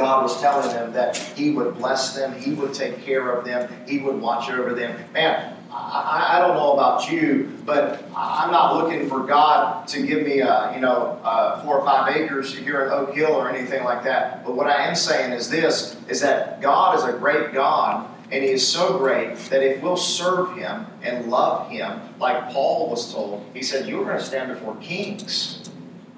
[0.00, 3.70] God was telling them that He would bless them, He would take care of them,
[3.86, 4.98] He would watch over them.
[5.12, 10.26] Man, I, I don't know about you, but I'm not looking for God to give
[10.26, 13.84] me, a, you know, uh, four or five acres here in Oak Hill or anything
[13.84, 14.42] like that.
[14.44, 18.42] But what I am saying is this: is that God is a great God, and
[18.42, 23.12] He is so great that if we'll serve Him and love Him, like Paul was
[23.12, 25.70] told, he said, "You're going to stand before kings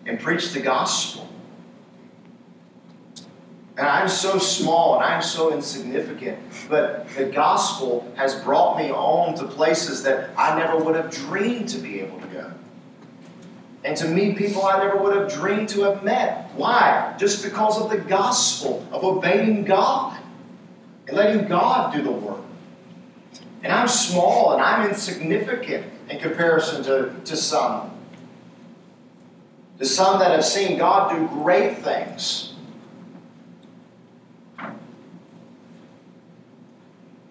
[0.06, 1.31] and preach the gospel."
[3.76, 6.38] And I'm so small and I'm so insignificant.
[6.68, 11.70] But the gospel has brought me on to places that I never would have dreamed
[11.70, 12.52] to be able to go.
[13.84, 16.50] And to meet people I never would have dreamed to have met.
[16.54, 17.14] Why?
[17.18, 20.18] Just because of the gospel, of obeying God
[21.08, 22.42] and letting God do the work.
[23.62, 27.90] And I'm small and I'm insignificant in comparison to, to some.
[29.78, 32.51] To some that have seen God do great things.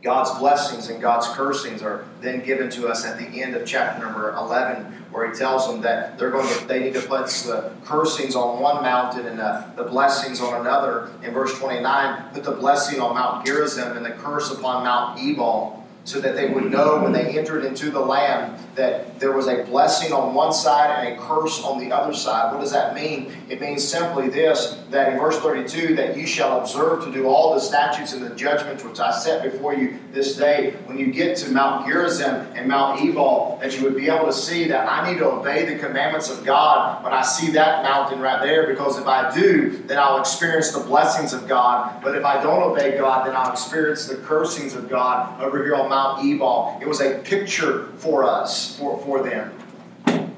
[0.01, 4.03] God's blessings and God's cursings are then given to us at the end of chapter
[4.03, 7.71] number 11, where he tells them that they're going to, they need to put the
[7.85, 11.11] cursings on one mountain and the, the blessings on another.
[11.23, 15.80] In verse 29, put the blessing on Mount Gerizim and the curse upon Mount Ebal
[16.03, 19.63] so that they would know when they entered into the land that there was a
[19.63, 22.51] blessing on one side and a curse on the other side.
[22.51, 23.31] What does that mean?
[23.49, 27.53] It means simply this that in verse 32, that you shall observe to do all
[27.53, 30.71] the statutes and the judgments which I set before you this day.
[30.85, 34.33] When you get to Mount Gerizim and Mount Ebal, that you would be able to
[34.33, 38.19] see that I need to obey the commandments of God when I see that mountain
[38.19, 42.01] right there, because if I do, then I'll experience the blessings of God.
[42.03, 45.75] But if I don't obey God, then I'll experience the cursings of God over here
[45.75, 46.79] on Mount Ebal.
[46.81, 49.53] It was a picture for us, for, for them.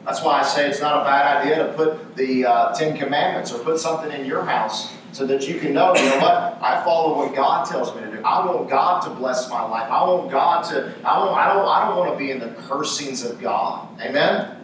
[0.04, 3.54] That's why I say it's not a bad idea to put the uh, Ten Commandments
[3.54, 6.58] or put something in your house so that you can know, you know what?
[6.62, 8.22] I follow what God tells me to do.
[8.24, 9.90] I want God to bless my life.
[9.90, 10.92] I want God to.
[11.06, 11.38] I want.
[11.38, 11.68] I don't.
[11.68, 13.88] I don't want to be in the cursings of God.
[14.02, 14.63] Amen.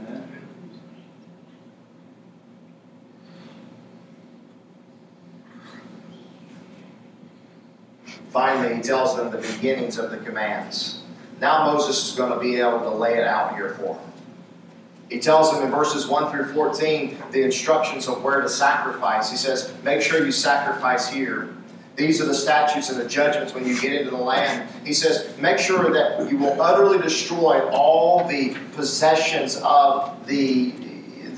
[8.29, 11.01] Finally, he tells them the beginnings of the commands.
[11.41, 14.09] Now Moses is going to be able to lay it out here for them.
[15.09, 19.31] He tells them in verses 1 through 14 the instructions of where to sacrifice.
[19.31, 21.49] He says, Make sure you sacrifice here.
[21.95, 24.69] These are the statutes and the judgments when you get into the land.
[24.85, 30.73] He says, Make sure that you will utterly destroy all the possessions of the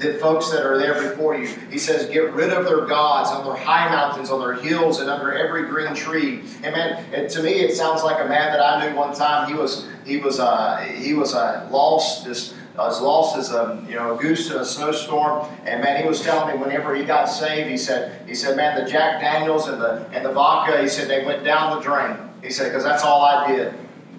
[0.02, 1.48] the folks that are there before you.
[1.70, 5.10] He says, get rid of their gods on their high mountains, on their hills, and
[5.10, 6.44] under every green tree.
[6.64, 7.06] Amen.
[7.14, 9.48] and to me, it sounds like a man that I knew one time.
[9.48, 13.96] He was he was uh, he was uh, lost, just as lost as a you
[13.96, 15.48] know a goose in a snowstorm.
[15.66, 18.84] And man, he was telling me whenever he got saved, he said he said, man,
[18.84, 22.18] the Jack Daniels and the and the vodka, he said they went down the drain.
[22.42, 23.74] He said because that's all I did.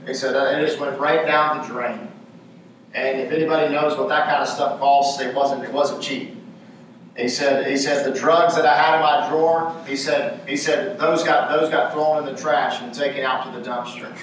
[0.07, 2.12] He said it just went right down the drain.
[2.95, 6.36] And if anybody knows what that kind of stuff costs, it wasn't it wasn't cheap.
[7.16, 10.57] He said he said the drugs that I had in my drawer, he said he
[10.57, 14.14] said those got those got thrown in the trash and taken out to the dumpster.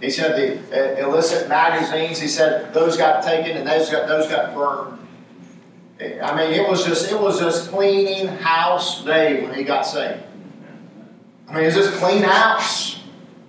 [0.00, 0.36] He said
[0.70, 4.98] the uh, illicit magazines, he said those got taken and those got those got burned.
[6.22, 10.22] I mean, it was just it was just cleaning house day when he got saved.
[11.48, 13.00] I mean, it's just clean house.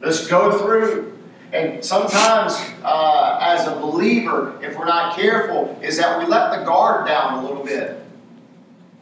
[0.01, 1.18] Just go through.
[1.52, 6.64] And sometimes, uh, as a believer, if we're not careful, is that we let the
[6.64, 8.04] guard down a little bit.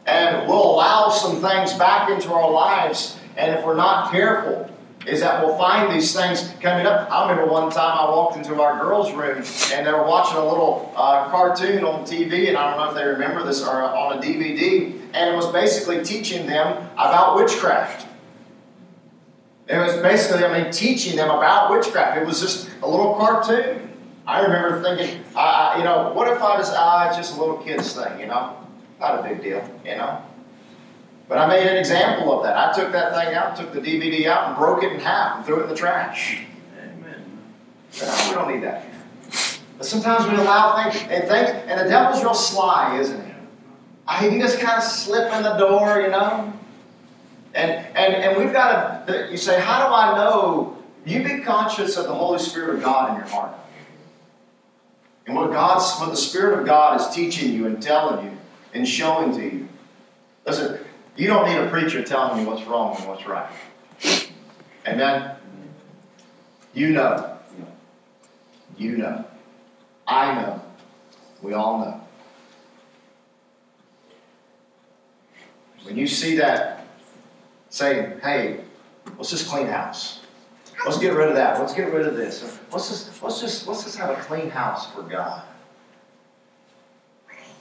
[0.06, 3.18] And we'll allow some things back into our lives.
[3.36, 4.70] And if we're not careful,
[5.06, 7.10] is that we'll find these things coming up.
[7.10, 10.44] I remember one time I walked into our girls' room and they were watching a
[10.44, 14.18] little uh, cartoon on TV, and I don't know if they remember this or on
[14.18, 18.07] a DVD, and it was basically teaching them about witchcraft.
[19.68, 22.16] It was basically, I mean, teaching them about witchcraft.
[22.16, 23.92] It was just a little cartoon.
[24.26, 27.40] I remember thinking, I, I, you know, what if I just, ah, it's just a
[27.40, 28.56] little kid's thing, you know?
[28.98, 30.22] Not a big deal, you know?
[31.28, 32.56] But I made an example of that.
[32.56, 35.46] I took that thing out, took the DVD out, and broke it in half and
[35.46, 36.42] threw it in the trash.
[36.78, 37.24] Amen.
[37.98, 38.86] But we don't need that.
[39.76, 44.30] But sometimes we allow things and things, and the devil's real sly, isn't he?
[44.30, 46.52] He just kind of slip in the door, you know.
[47.54, 49.28] And and and we've got to.
[49.30, 50.76] You say, how do I know?
[51.04, 53.54] You be conscious of the Holy Spirit of God in your heart,
[55.26, 58.36] and what God's, what the Spirit of God is teaching you and telling you
[58.74, 59.68] and showing to you.
[60.46, 60.78] Listen,
[61.16, 63.50] you don't need a preacher telling you what's wrong and what's right.
[64.86, 65.36] Amen?
[66.74, 67.38] You know.
[68.76, 69.24] You know.
[70.06, 70.62] I know.
[71.42, 72.00] We all know.
[75.82, 76.77] When you see that
[77.78, 78.60] saying, hey,
[79.16, 80.20] let's just clean house.
[80.84, 81.58] Let's get rid of that.
[81.60, 82.58] Let's get rid of this.
[82.70, 85.42] Let's just let's just let's just have a clean house for God.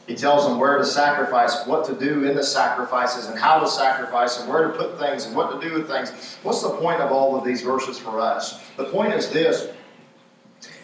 [0.05, 3.67] He tells them where to sacrifice, what to do in the sacrifices, and how to
[3.67, 6.37] sacrifice, and where to put things, and what to do with things.
[6.43, 8.61] What's the point of all of these verses for us?
[8.77, 9.69] The point is this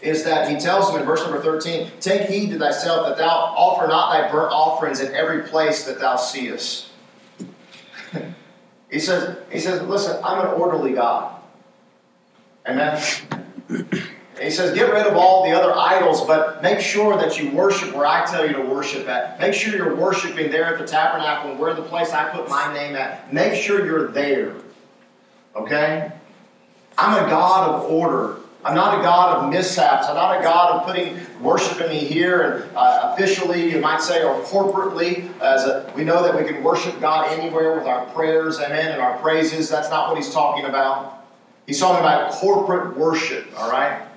[0.01, 3.29] is that he tells them in verse number 13, Take heed to thyself that thou
[3.29, 6.89] offer not thy burnt offerings in every place that thou seest.
[8.93, 11.41] he says, he says, listen, I'm an orderly God.
[12.67, 13.01] Amen.
[14.39, 17.95] He says, get rid of all the other idols, but make sure that you worship
[17.95, 19.39] where I tell you to worship at.
[19.39, 22.71] Make sure you're worshiping there at the tabernacle and where the place I put my
[22.71, 23.33] name at.
[23.33, 24.53] Make sure you're there.
[25.55, 26.11] Okay?
[26.95, 28.37] I'm a God of order.
[28.65, 30.07] I'm not a God of mishaps.
[30.07, 34.23] I'm not a God of putting worshiping me here and uh, officially, you might say,
[34.23, 35.29] or corporately.
[35.41, 39.01] As a, we know that we can worship God anywhere with our prayers, amen, and
[39.01, 39.67] our praises.
[39.67, 41.25] That's not what he's talking about.
[41.67, 44.07] He's talking about corporate worship, all right?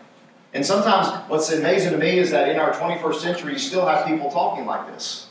[0.55, 4.07] And sometimes what's amazing to me is that in our 21st century, you still have
[4.07, 5.26] people talking like this.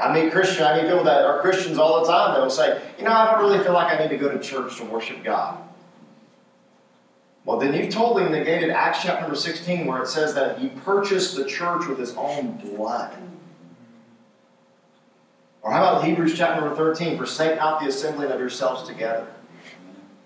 [0.00, 2.82] I meet Christian, I meet people that are Christians all the time that will say,
[2.98, 5.22] you know, I don't really feel like I need to go to church to worship
[5.22, 5.62] God.
[7.44, 11.36] Well, then you've totally negated Acts chapter number 16, where it says that he purchased
[11.36, 13.14] the church with his own blood.
[15.60, 19.26] Or how about Hebrews chapter number 13, forsake not the assembling of yourselves together,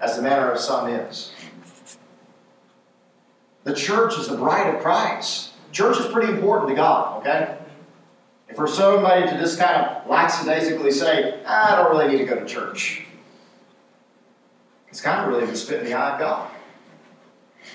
[0.00, 1.32] as the manner of some is.
[3.64, 5.50] The church is the bride of Christ.
[5.72, 7.56] Church is pretty important to God, okay?
[8.48, 12.24] And for somebody to just kind of lackadaisically say, ah, I don't really need to
[12.24, 13.04] go to church,
[14.88, 16.50] it's kind of really to spit in the eye of God.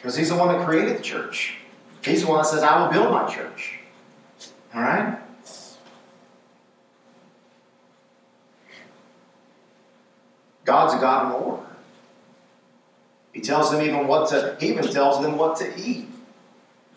[0.04, 1.56] Because He's the one that created the church.
[2.04, 3.80] He's the one that says, I will build my church.
[4.76, 5.18] All right?
[10.66, 11.64] God's a God of order.
[13.32, 16.10] He tells them even what to, he even tells them what to eat.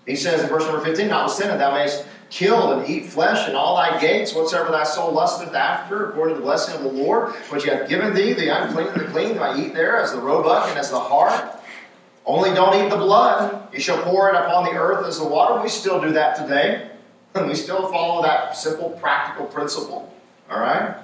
[0.05, 3.77] He says in verse number 15, Notwithstanding, thou mayest kill and eat flesh in all
[3.77, 7.63] thy gates, whatsoever thy soul lusteth after, according to the blessing of the Lord, which
[7.63, 10.69] he hath given thee, the unclean and the clean, thou eat there, as the roebuck
[10.71, 11.56] and as the hart.
[12.27, 13.73] Only don't eat the blood.
[13.73, 15.63] You shall pour it upon the earth as the water.
[15.63, 16.91] We still do that today.
[17.47, 20.11] We still follow that simple, practical principle.
[20.51, 20.97] All right?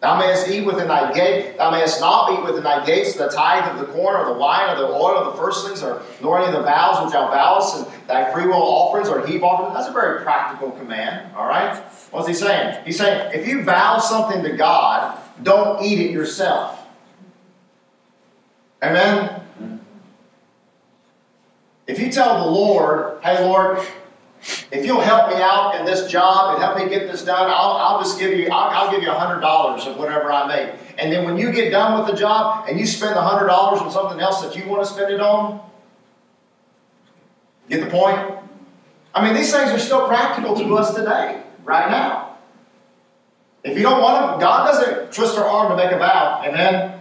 [0.00, 1.58] Thou mayest eat within thy gate.
[1.58, 4.70] Thou mayest not eat within thy gates the tithe of the corn or the wine
[4.70, 7.76] or the oil or the firstlings or nor any of the vows which thou vowest
[7.76, 9.74] and thy freewill offerings or heave offerings.
[9.74, 11.34] That's a very practical command.
[11.36, 11.76] All right.
[12.10, 12.84] What's he saying?
[12.84, 16.86] He's saying if you vow something to God, don't eat it yourself.
[18.82, 19.43] Amen.
[21.94, 23.78] If you tell the Lord, hey Lord,
[24.72, 27.76] if you'll help me out in this job and help me get this done, I'll,
[27.76, 30.74] I'll just give you, I'll, I'll give you $100 of whatever I make.
[30.98, 33.92] And then when you get done with the job and you spend the $100 on
[33.92, 35.64] something else that you want to spend it on,
[37.70, 38.18] get the point?
[39.14, 42.38] I mean, these things are still practical to us today, right now.
[43.62, 47.00] If you don't want them, God doesn't twist our arm to make a vow, amen?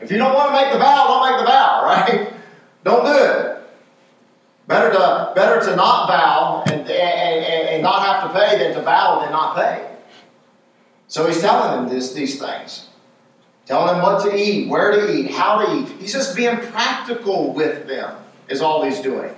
[0.00, 2.32] If you don't want to make the vow, don't make the vow, right?
[2.84, 3.49] Don't do it.
[4.70, 8.82] Better to, better to not vow and, and, and not have to pay than to
[8.82, 9.84] vow and not pay.
[11.08, 12.88] So he's telling them this, these things.
[13.66, 15.88] Telling them what to eat, where to eat, how to eat.
[16.00, 18.16] He's just being practical with them,
[18.48, 19.30] is all he's doing.
[19.30, 19.34] He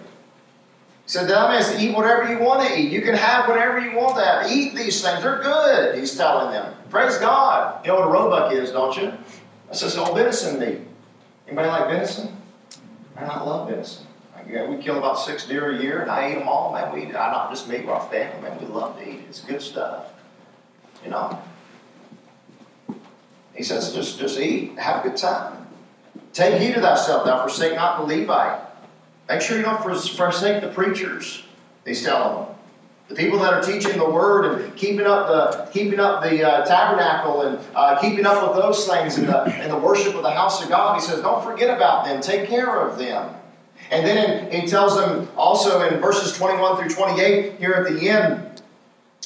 [1.07, 2.93] said, Thou mayest eat whatever you want to eat.
[2.93, 4.53] You can have whatever you want to have.
[4.53, 5.23] Eat these things.
[5.23, 6.75] They're good, he's telling them.
[6.91, 7.83] Praise God.
[7.87, 9.11] You know what a roebuck is, don't you?
[9.67, 10.81] That's just old venison meat.
[11.47, 12.37] Anybody like venison?
[13.17, 14.09] I not love venison.
[14.49, 16.73] Yeah, we kill about six deer a year, and I eat them all.
[16.73, 18.43] Man, we I not just me, our family.
[18.43, 19.25] Man, we love to eat.
[19.29, 20.13] It's good stuff.
[21.05, 21.39] You know.
[23.55, 25.67] He says, just just eat, have a good time.
[26.33, 28.61] Take heed of thyself, thou forsake not the Levite.
[29.29, 31.45] Make sure you don't forsake the preachers.
[31.85, 32.55] He's telling them.
[33.09, 36.65] The people that are teaching the word and keeping up the keeping up the uh,
[36.65, 40.31] tabernacle and uh, keeping up with those things in the in the worship of the
[40.31, 40.95] house of God.
[40.99, 42.23] He says, don't forget about them.
[42.23, 43.35] Take care of them.
[43.93, 48.63] And then he tells them also in verses 21 through 28 here at the end,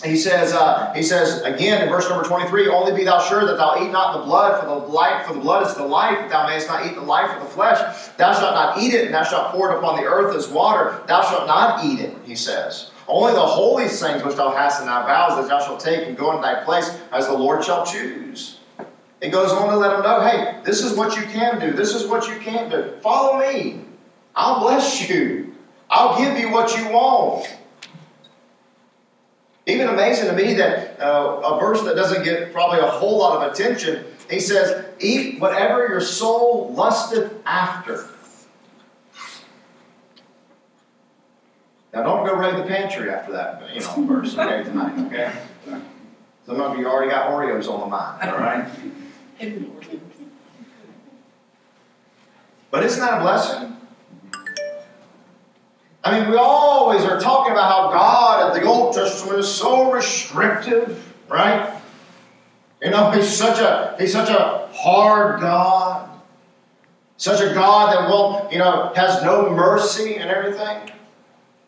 [0.04, 3.56] he says, uh, he says again in verse number 23, only be thou sure that
[3.56, 6.48] thou eat not the blood, for the life, for the blood is the life, thou
[6.48, 7.78] mayest not eat the life of the flesh.
[8.16, 11.00] Thou shalt not eat it, and thou shalt pour it upon the earth as water.
[11.06, 12.90] Thou shalt not eat it, he says.
[13.08, 16.16] Only the holy things which thou hast in thy vows that thou shalt take and
[16.16, 18.58] go into thy place as the Lord shall choose.
[19.20, 21.72] It goes on to let them know, hey, this is what you can do.
[21.72, 22.98] This is what you can't do.
[23.00, 23.85] Follow me.
[24.36, 25.54] I'll bless you.
[25.88, 27.48] I'll give you what you want.
[29.66, 33.42] Even amazing to me that uh, a verse that doesn't get probably a whole lot
[33.42, 38.08] of attention, he says, Eat whatever your soul lusteth after.
[41.92, 45.32] Now, don't go raid the pantry after that, you know, verse okay, tonight, okay?
[46.44, 48.68] Some of you already got Oreos on the mind, all right?
[52.70, 53.75] But isn't that a blessing?
[56.06, 59.90] I mean, we always are talking about how God at the Old Testament is so
[59.90, 61.80] restrictive, right?
[62.80, 66.08] You know, he's such a he's such a hard God.
[67.16, 70.92] Such a God that won't, you know, has no mercy and everything.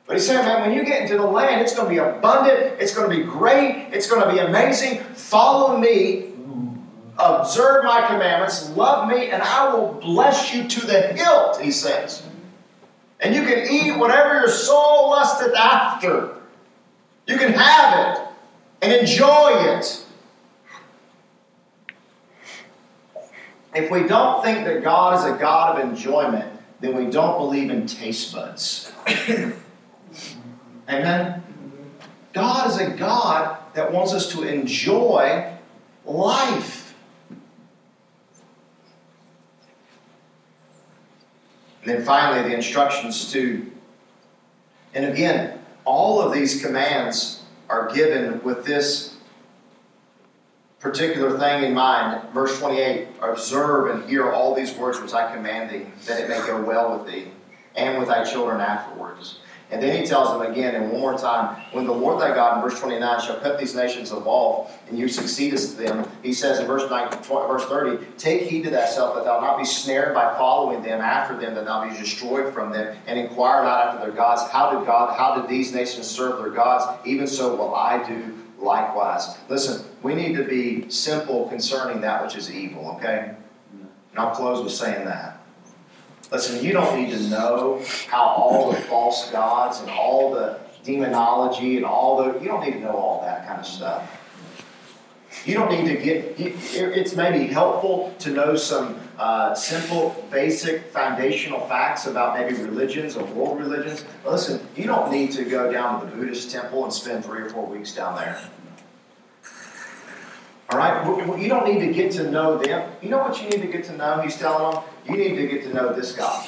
[0.07, 2.81] But he's saying, man, when you get into the land, it's going to be abundant,
[2.81, 5.01] it's going to be great, it's going to be amazing.
[5.15, 6.29] Follow me,
[7.19, 12.28] observe my commandments, love me, and I will bless you to the hilt, he says.
[13.21, 16.37] And you can eat whatever your soul lusteth after.
[17.27, 18.29] You can have it
[18.81, 20.05] and enjoy it.
[23.75, 27.71] If we don't think that God is a God of enjoyment, then we don't believe
[27.71, 28.93] in taste buds.
[30.89, 31.43] Amen?
[32.33, 35.53] God is a God that wants us to enjoy
[36.05, 36.88] life.
[41.83, 43.71] And then finally, the instructions to,
[44.95, 49.17] and again, all of these commands are given with this
[50.81, 52.23] particular thing in mind.
[52.33, 56.39] Verse 28 Observe and hear all these words which I command thee, that it may
[56.47, 57.29] go well with thee
[57.77, 59.41] and with thy children afterwards.
[59.71, 62.57] And then he tells them again, and one more time, when the Lord thy God,
[62.57, 66.67] in verse 29, shall cut these nations off, and you succeedest them, he says in
[66.67, 70.83] verse, 9, verse 30, Take heed to thyself that thou not be snared by following
[70.83, 74.51] them after them, that thou be destroyed from them, and inquire not after their gods.
[74.51, 76.87] How did God, how did these nations serve their gods?
[77.07, 79.37] Even so will I do likewise.
[79.51, 83.35] Listen, we need to be simple concerning that which is evil, okay?
[83.73, 85.38] And I'll close with saying that.
[86.31, 91.77] Listen, you don't need to know how all the false gods and all the demonology
[91.77, 94.15] and all the, you don't need to know all that kind of stuff.
[95.45, 101.61] You don't need to get, it's maybe helpful to know some uh, simple, basic, foundational
[101.67, 104.05] facts about maybe religions or world religions.
[104.23, 107.41] But listen, you don't need to go down to the Buddhist temple and spend three
[107.41, 108.39] or four weeks down there.
[110.71, 111.39] All right?
[111.41, 112.93] You don't need to get to know them.
[113.01, 114.21] You know what you need to get to know?
[114.21, 114.85] He's telling them?
[115.07, 116.47] You need to get to know this God.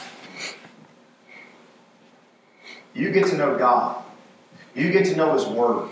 [2.94, 4.02] You get to know God.
[4.74, 5.88] You get to know His Word.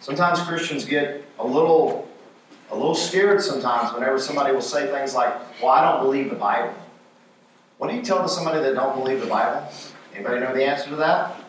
[0.00, 2.08] Sometimes Christians get a little,
[2.70, 6.36] a little scared sometimes whenever somebody will say things like, Well, I don't believe the
[6.36, 6.74] Bible.
[7.78, 9.66] What do you tell to somebody that don't believe the Bible?
[10.14, 11.40] Anybody know the answer to that?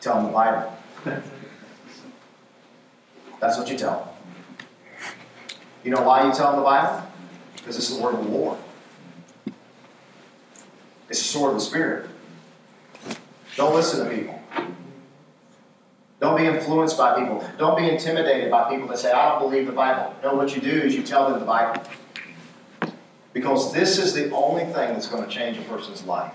[0.00, 0.76] Tell them the Bible.
[3.40, 4.08] That's what you tell them.
[5.84, 7.02] You know why you tell them the Bible?
[7.56, 8.58] Because it's the word of the Lord.
[11.08, 12.08] It's the sword of the Spirit.
[13.56, 14.40] Don't listen to people.
[16.20, 17.42] Don't be influenced by people.
[17.56, 20.14] Don't be intimidated by people that say, I don't believe the Bible.
[20.22, 21.82] No, what you do is you tell them the Bible.
[23.32, 26.32] Because this is the only thing that's going to change a person's life.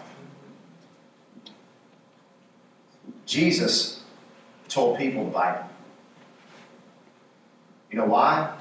[3.27, 3.94] Jesus
[4.67, 5.69] told people the Bible.
[7.91, 8.55] You know why?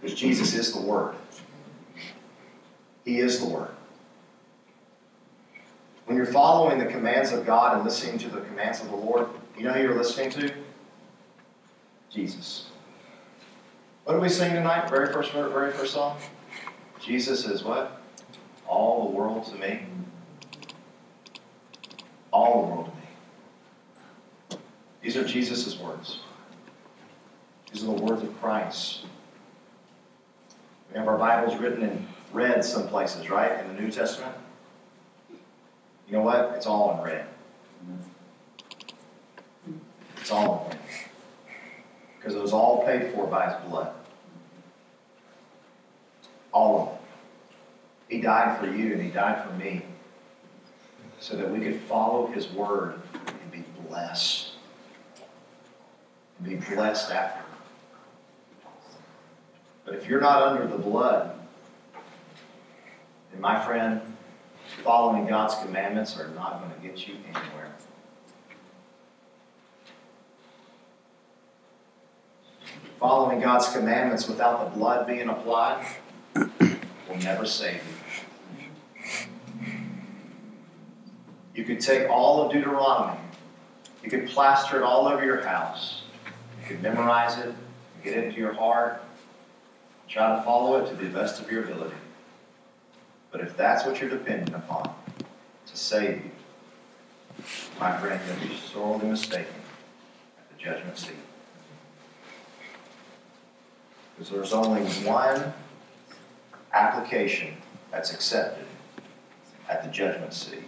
[0.00, 1.14] Because Jesus is the Word.
[3.04, 3.70] He is the Word.
[6.06, 9.28] When you're following the commands of God and listening to the commands of the Lord,
[9.56, 10.52] you know who you're listening to?
[12.10, 12.66] Jesus.
[14.04, 14.90] What did we sing tonight?
[14.90, 16.16] Very first, very first song.
[17.00, 18.02] Jesus is what?
[18.66, 19.82] All the world to me.
[22.32, 23.01] All the world to me.
[25.02, 26.20] These are Jesus' words.
[27.72, 29.04] These are the words of Christ.
[30.90, 33.60] We have our Bibles written in red some places, right?
[33.60, 34.34] In the New Testament.
[36.06, 36.52] You know what?
[36.54, 37.26] It's all in red.
[40.18, 40.78] It's all in red.
[42.18, 43.92] Because it was all paid for by his blood.
[46.52, 48.14] All of it.
[48.14, 49.82] He died for you and he died for me
[51.18, 54.51] so that we could follow his word and be blessed.
[56.70, 57.42] Blessed after.
[59.84, 61.38] But if you're not under the blood,
[63.32, 64.00] then my friend,
[64.84, 67.72] following God's commandments are not going to get you anywhere.
[72.98, 75.84] Following God's commandments without the blood being applied
[76.34, 77.92] will never save you.
[81.54, 83.18] You could take all of Deuteronomy,
[84.02, 86.01] you could plaster it all over your house,
[86.62, 87.54] you could memorize it,
[88.04, 89.02] get it into your heart,
[90.08, 91.94] try to follow it to the best of your ability.
[93.30, 94.94] But if that's what you're dependent upon
[95.66, 96.30] to save you,
[97.80, 99.54] my friend, you'll be sorely mistaken
[100.38, 101.14] at the judgment seat.
[104.14, 105.52] Because there's only one
[106.72, 107.54] application
[107.90, 108.66] that's accepted
[109.68, 110.64] at the judgment seat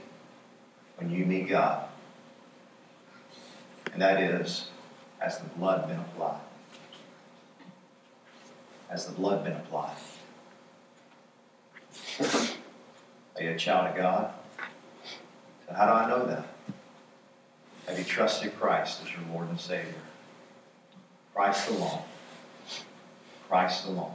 [0.97, 1.87] when you meet God.
[3.93, 4.71] And that is,
[5.25, 6.41] has the blood been applied?
[8.91, 9.97] Has the blood been applied?
[12.21, 14.35] Are you a child of God?
[15.67, 16.47] So how do I know that?
[17.87, 19.95] Have you trusted Christ as your Lord and Savior?
[21.35, 22.03] Christ alone.
[23.49, 24.13] Christ alone.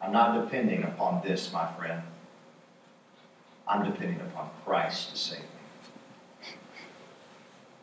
[0.00, 2.00] I'm not depending upon this, my friend.
[3.66, 5.46] I'm depending upon Christ to save me.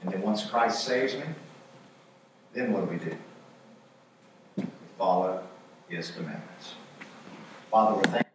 [0.07, 1.25] And then once Christ saves me,
[2.53, 3.17] then what do we do?
[4.55, 4.65] We
[4.97, 5.43] follow
[5.89, 6.75] his commandments.
[7.69, 8.26] Father, we're thankful.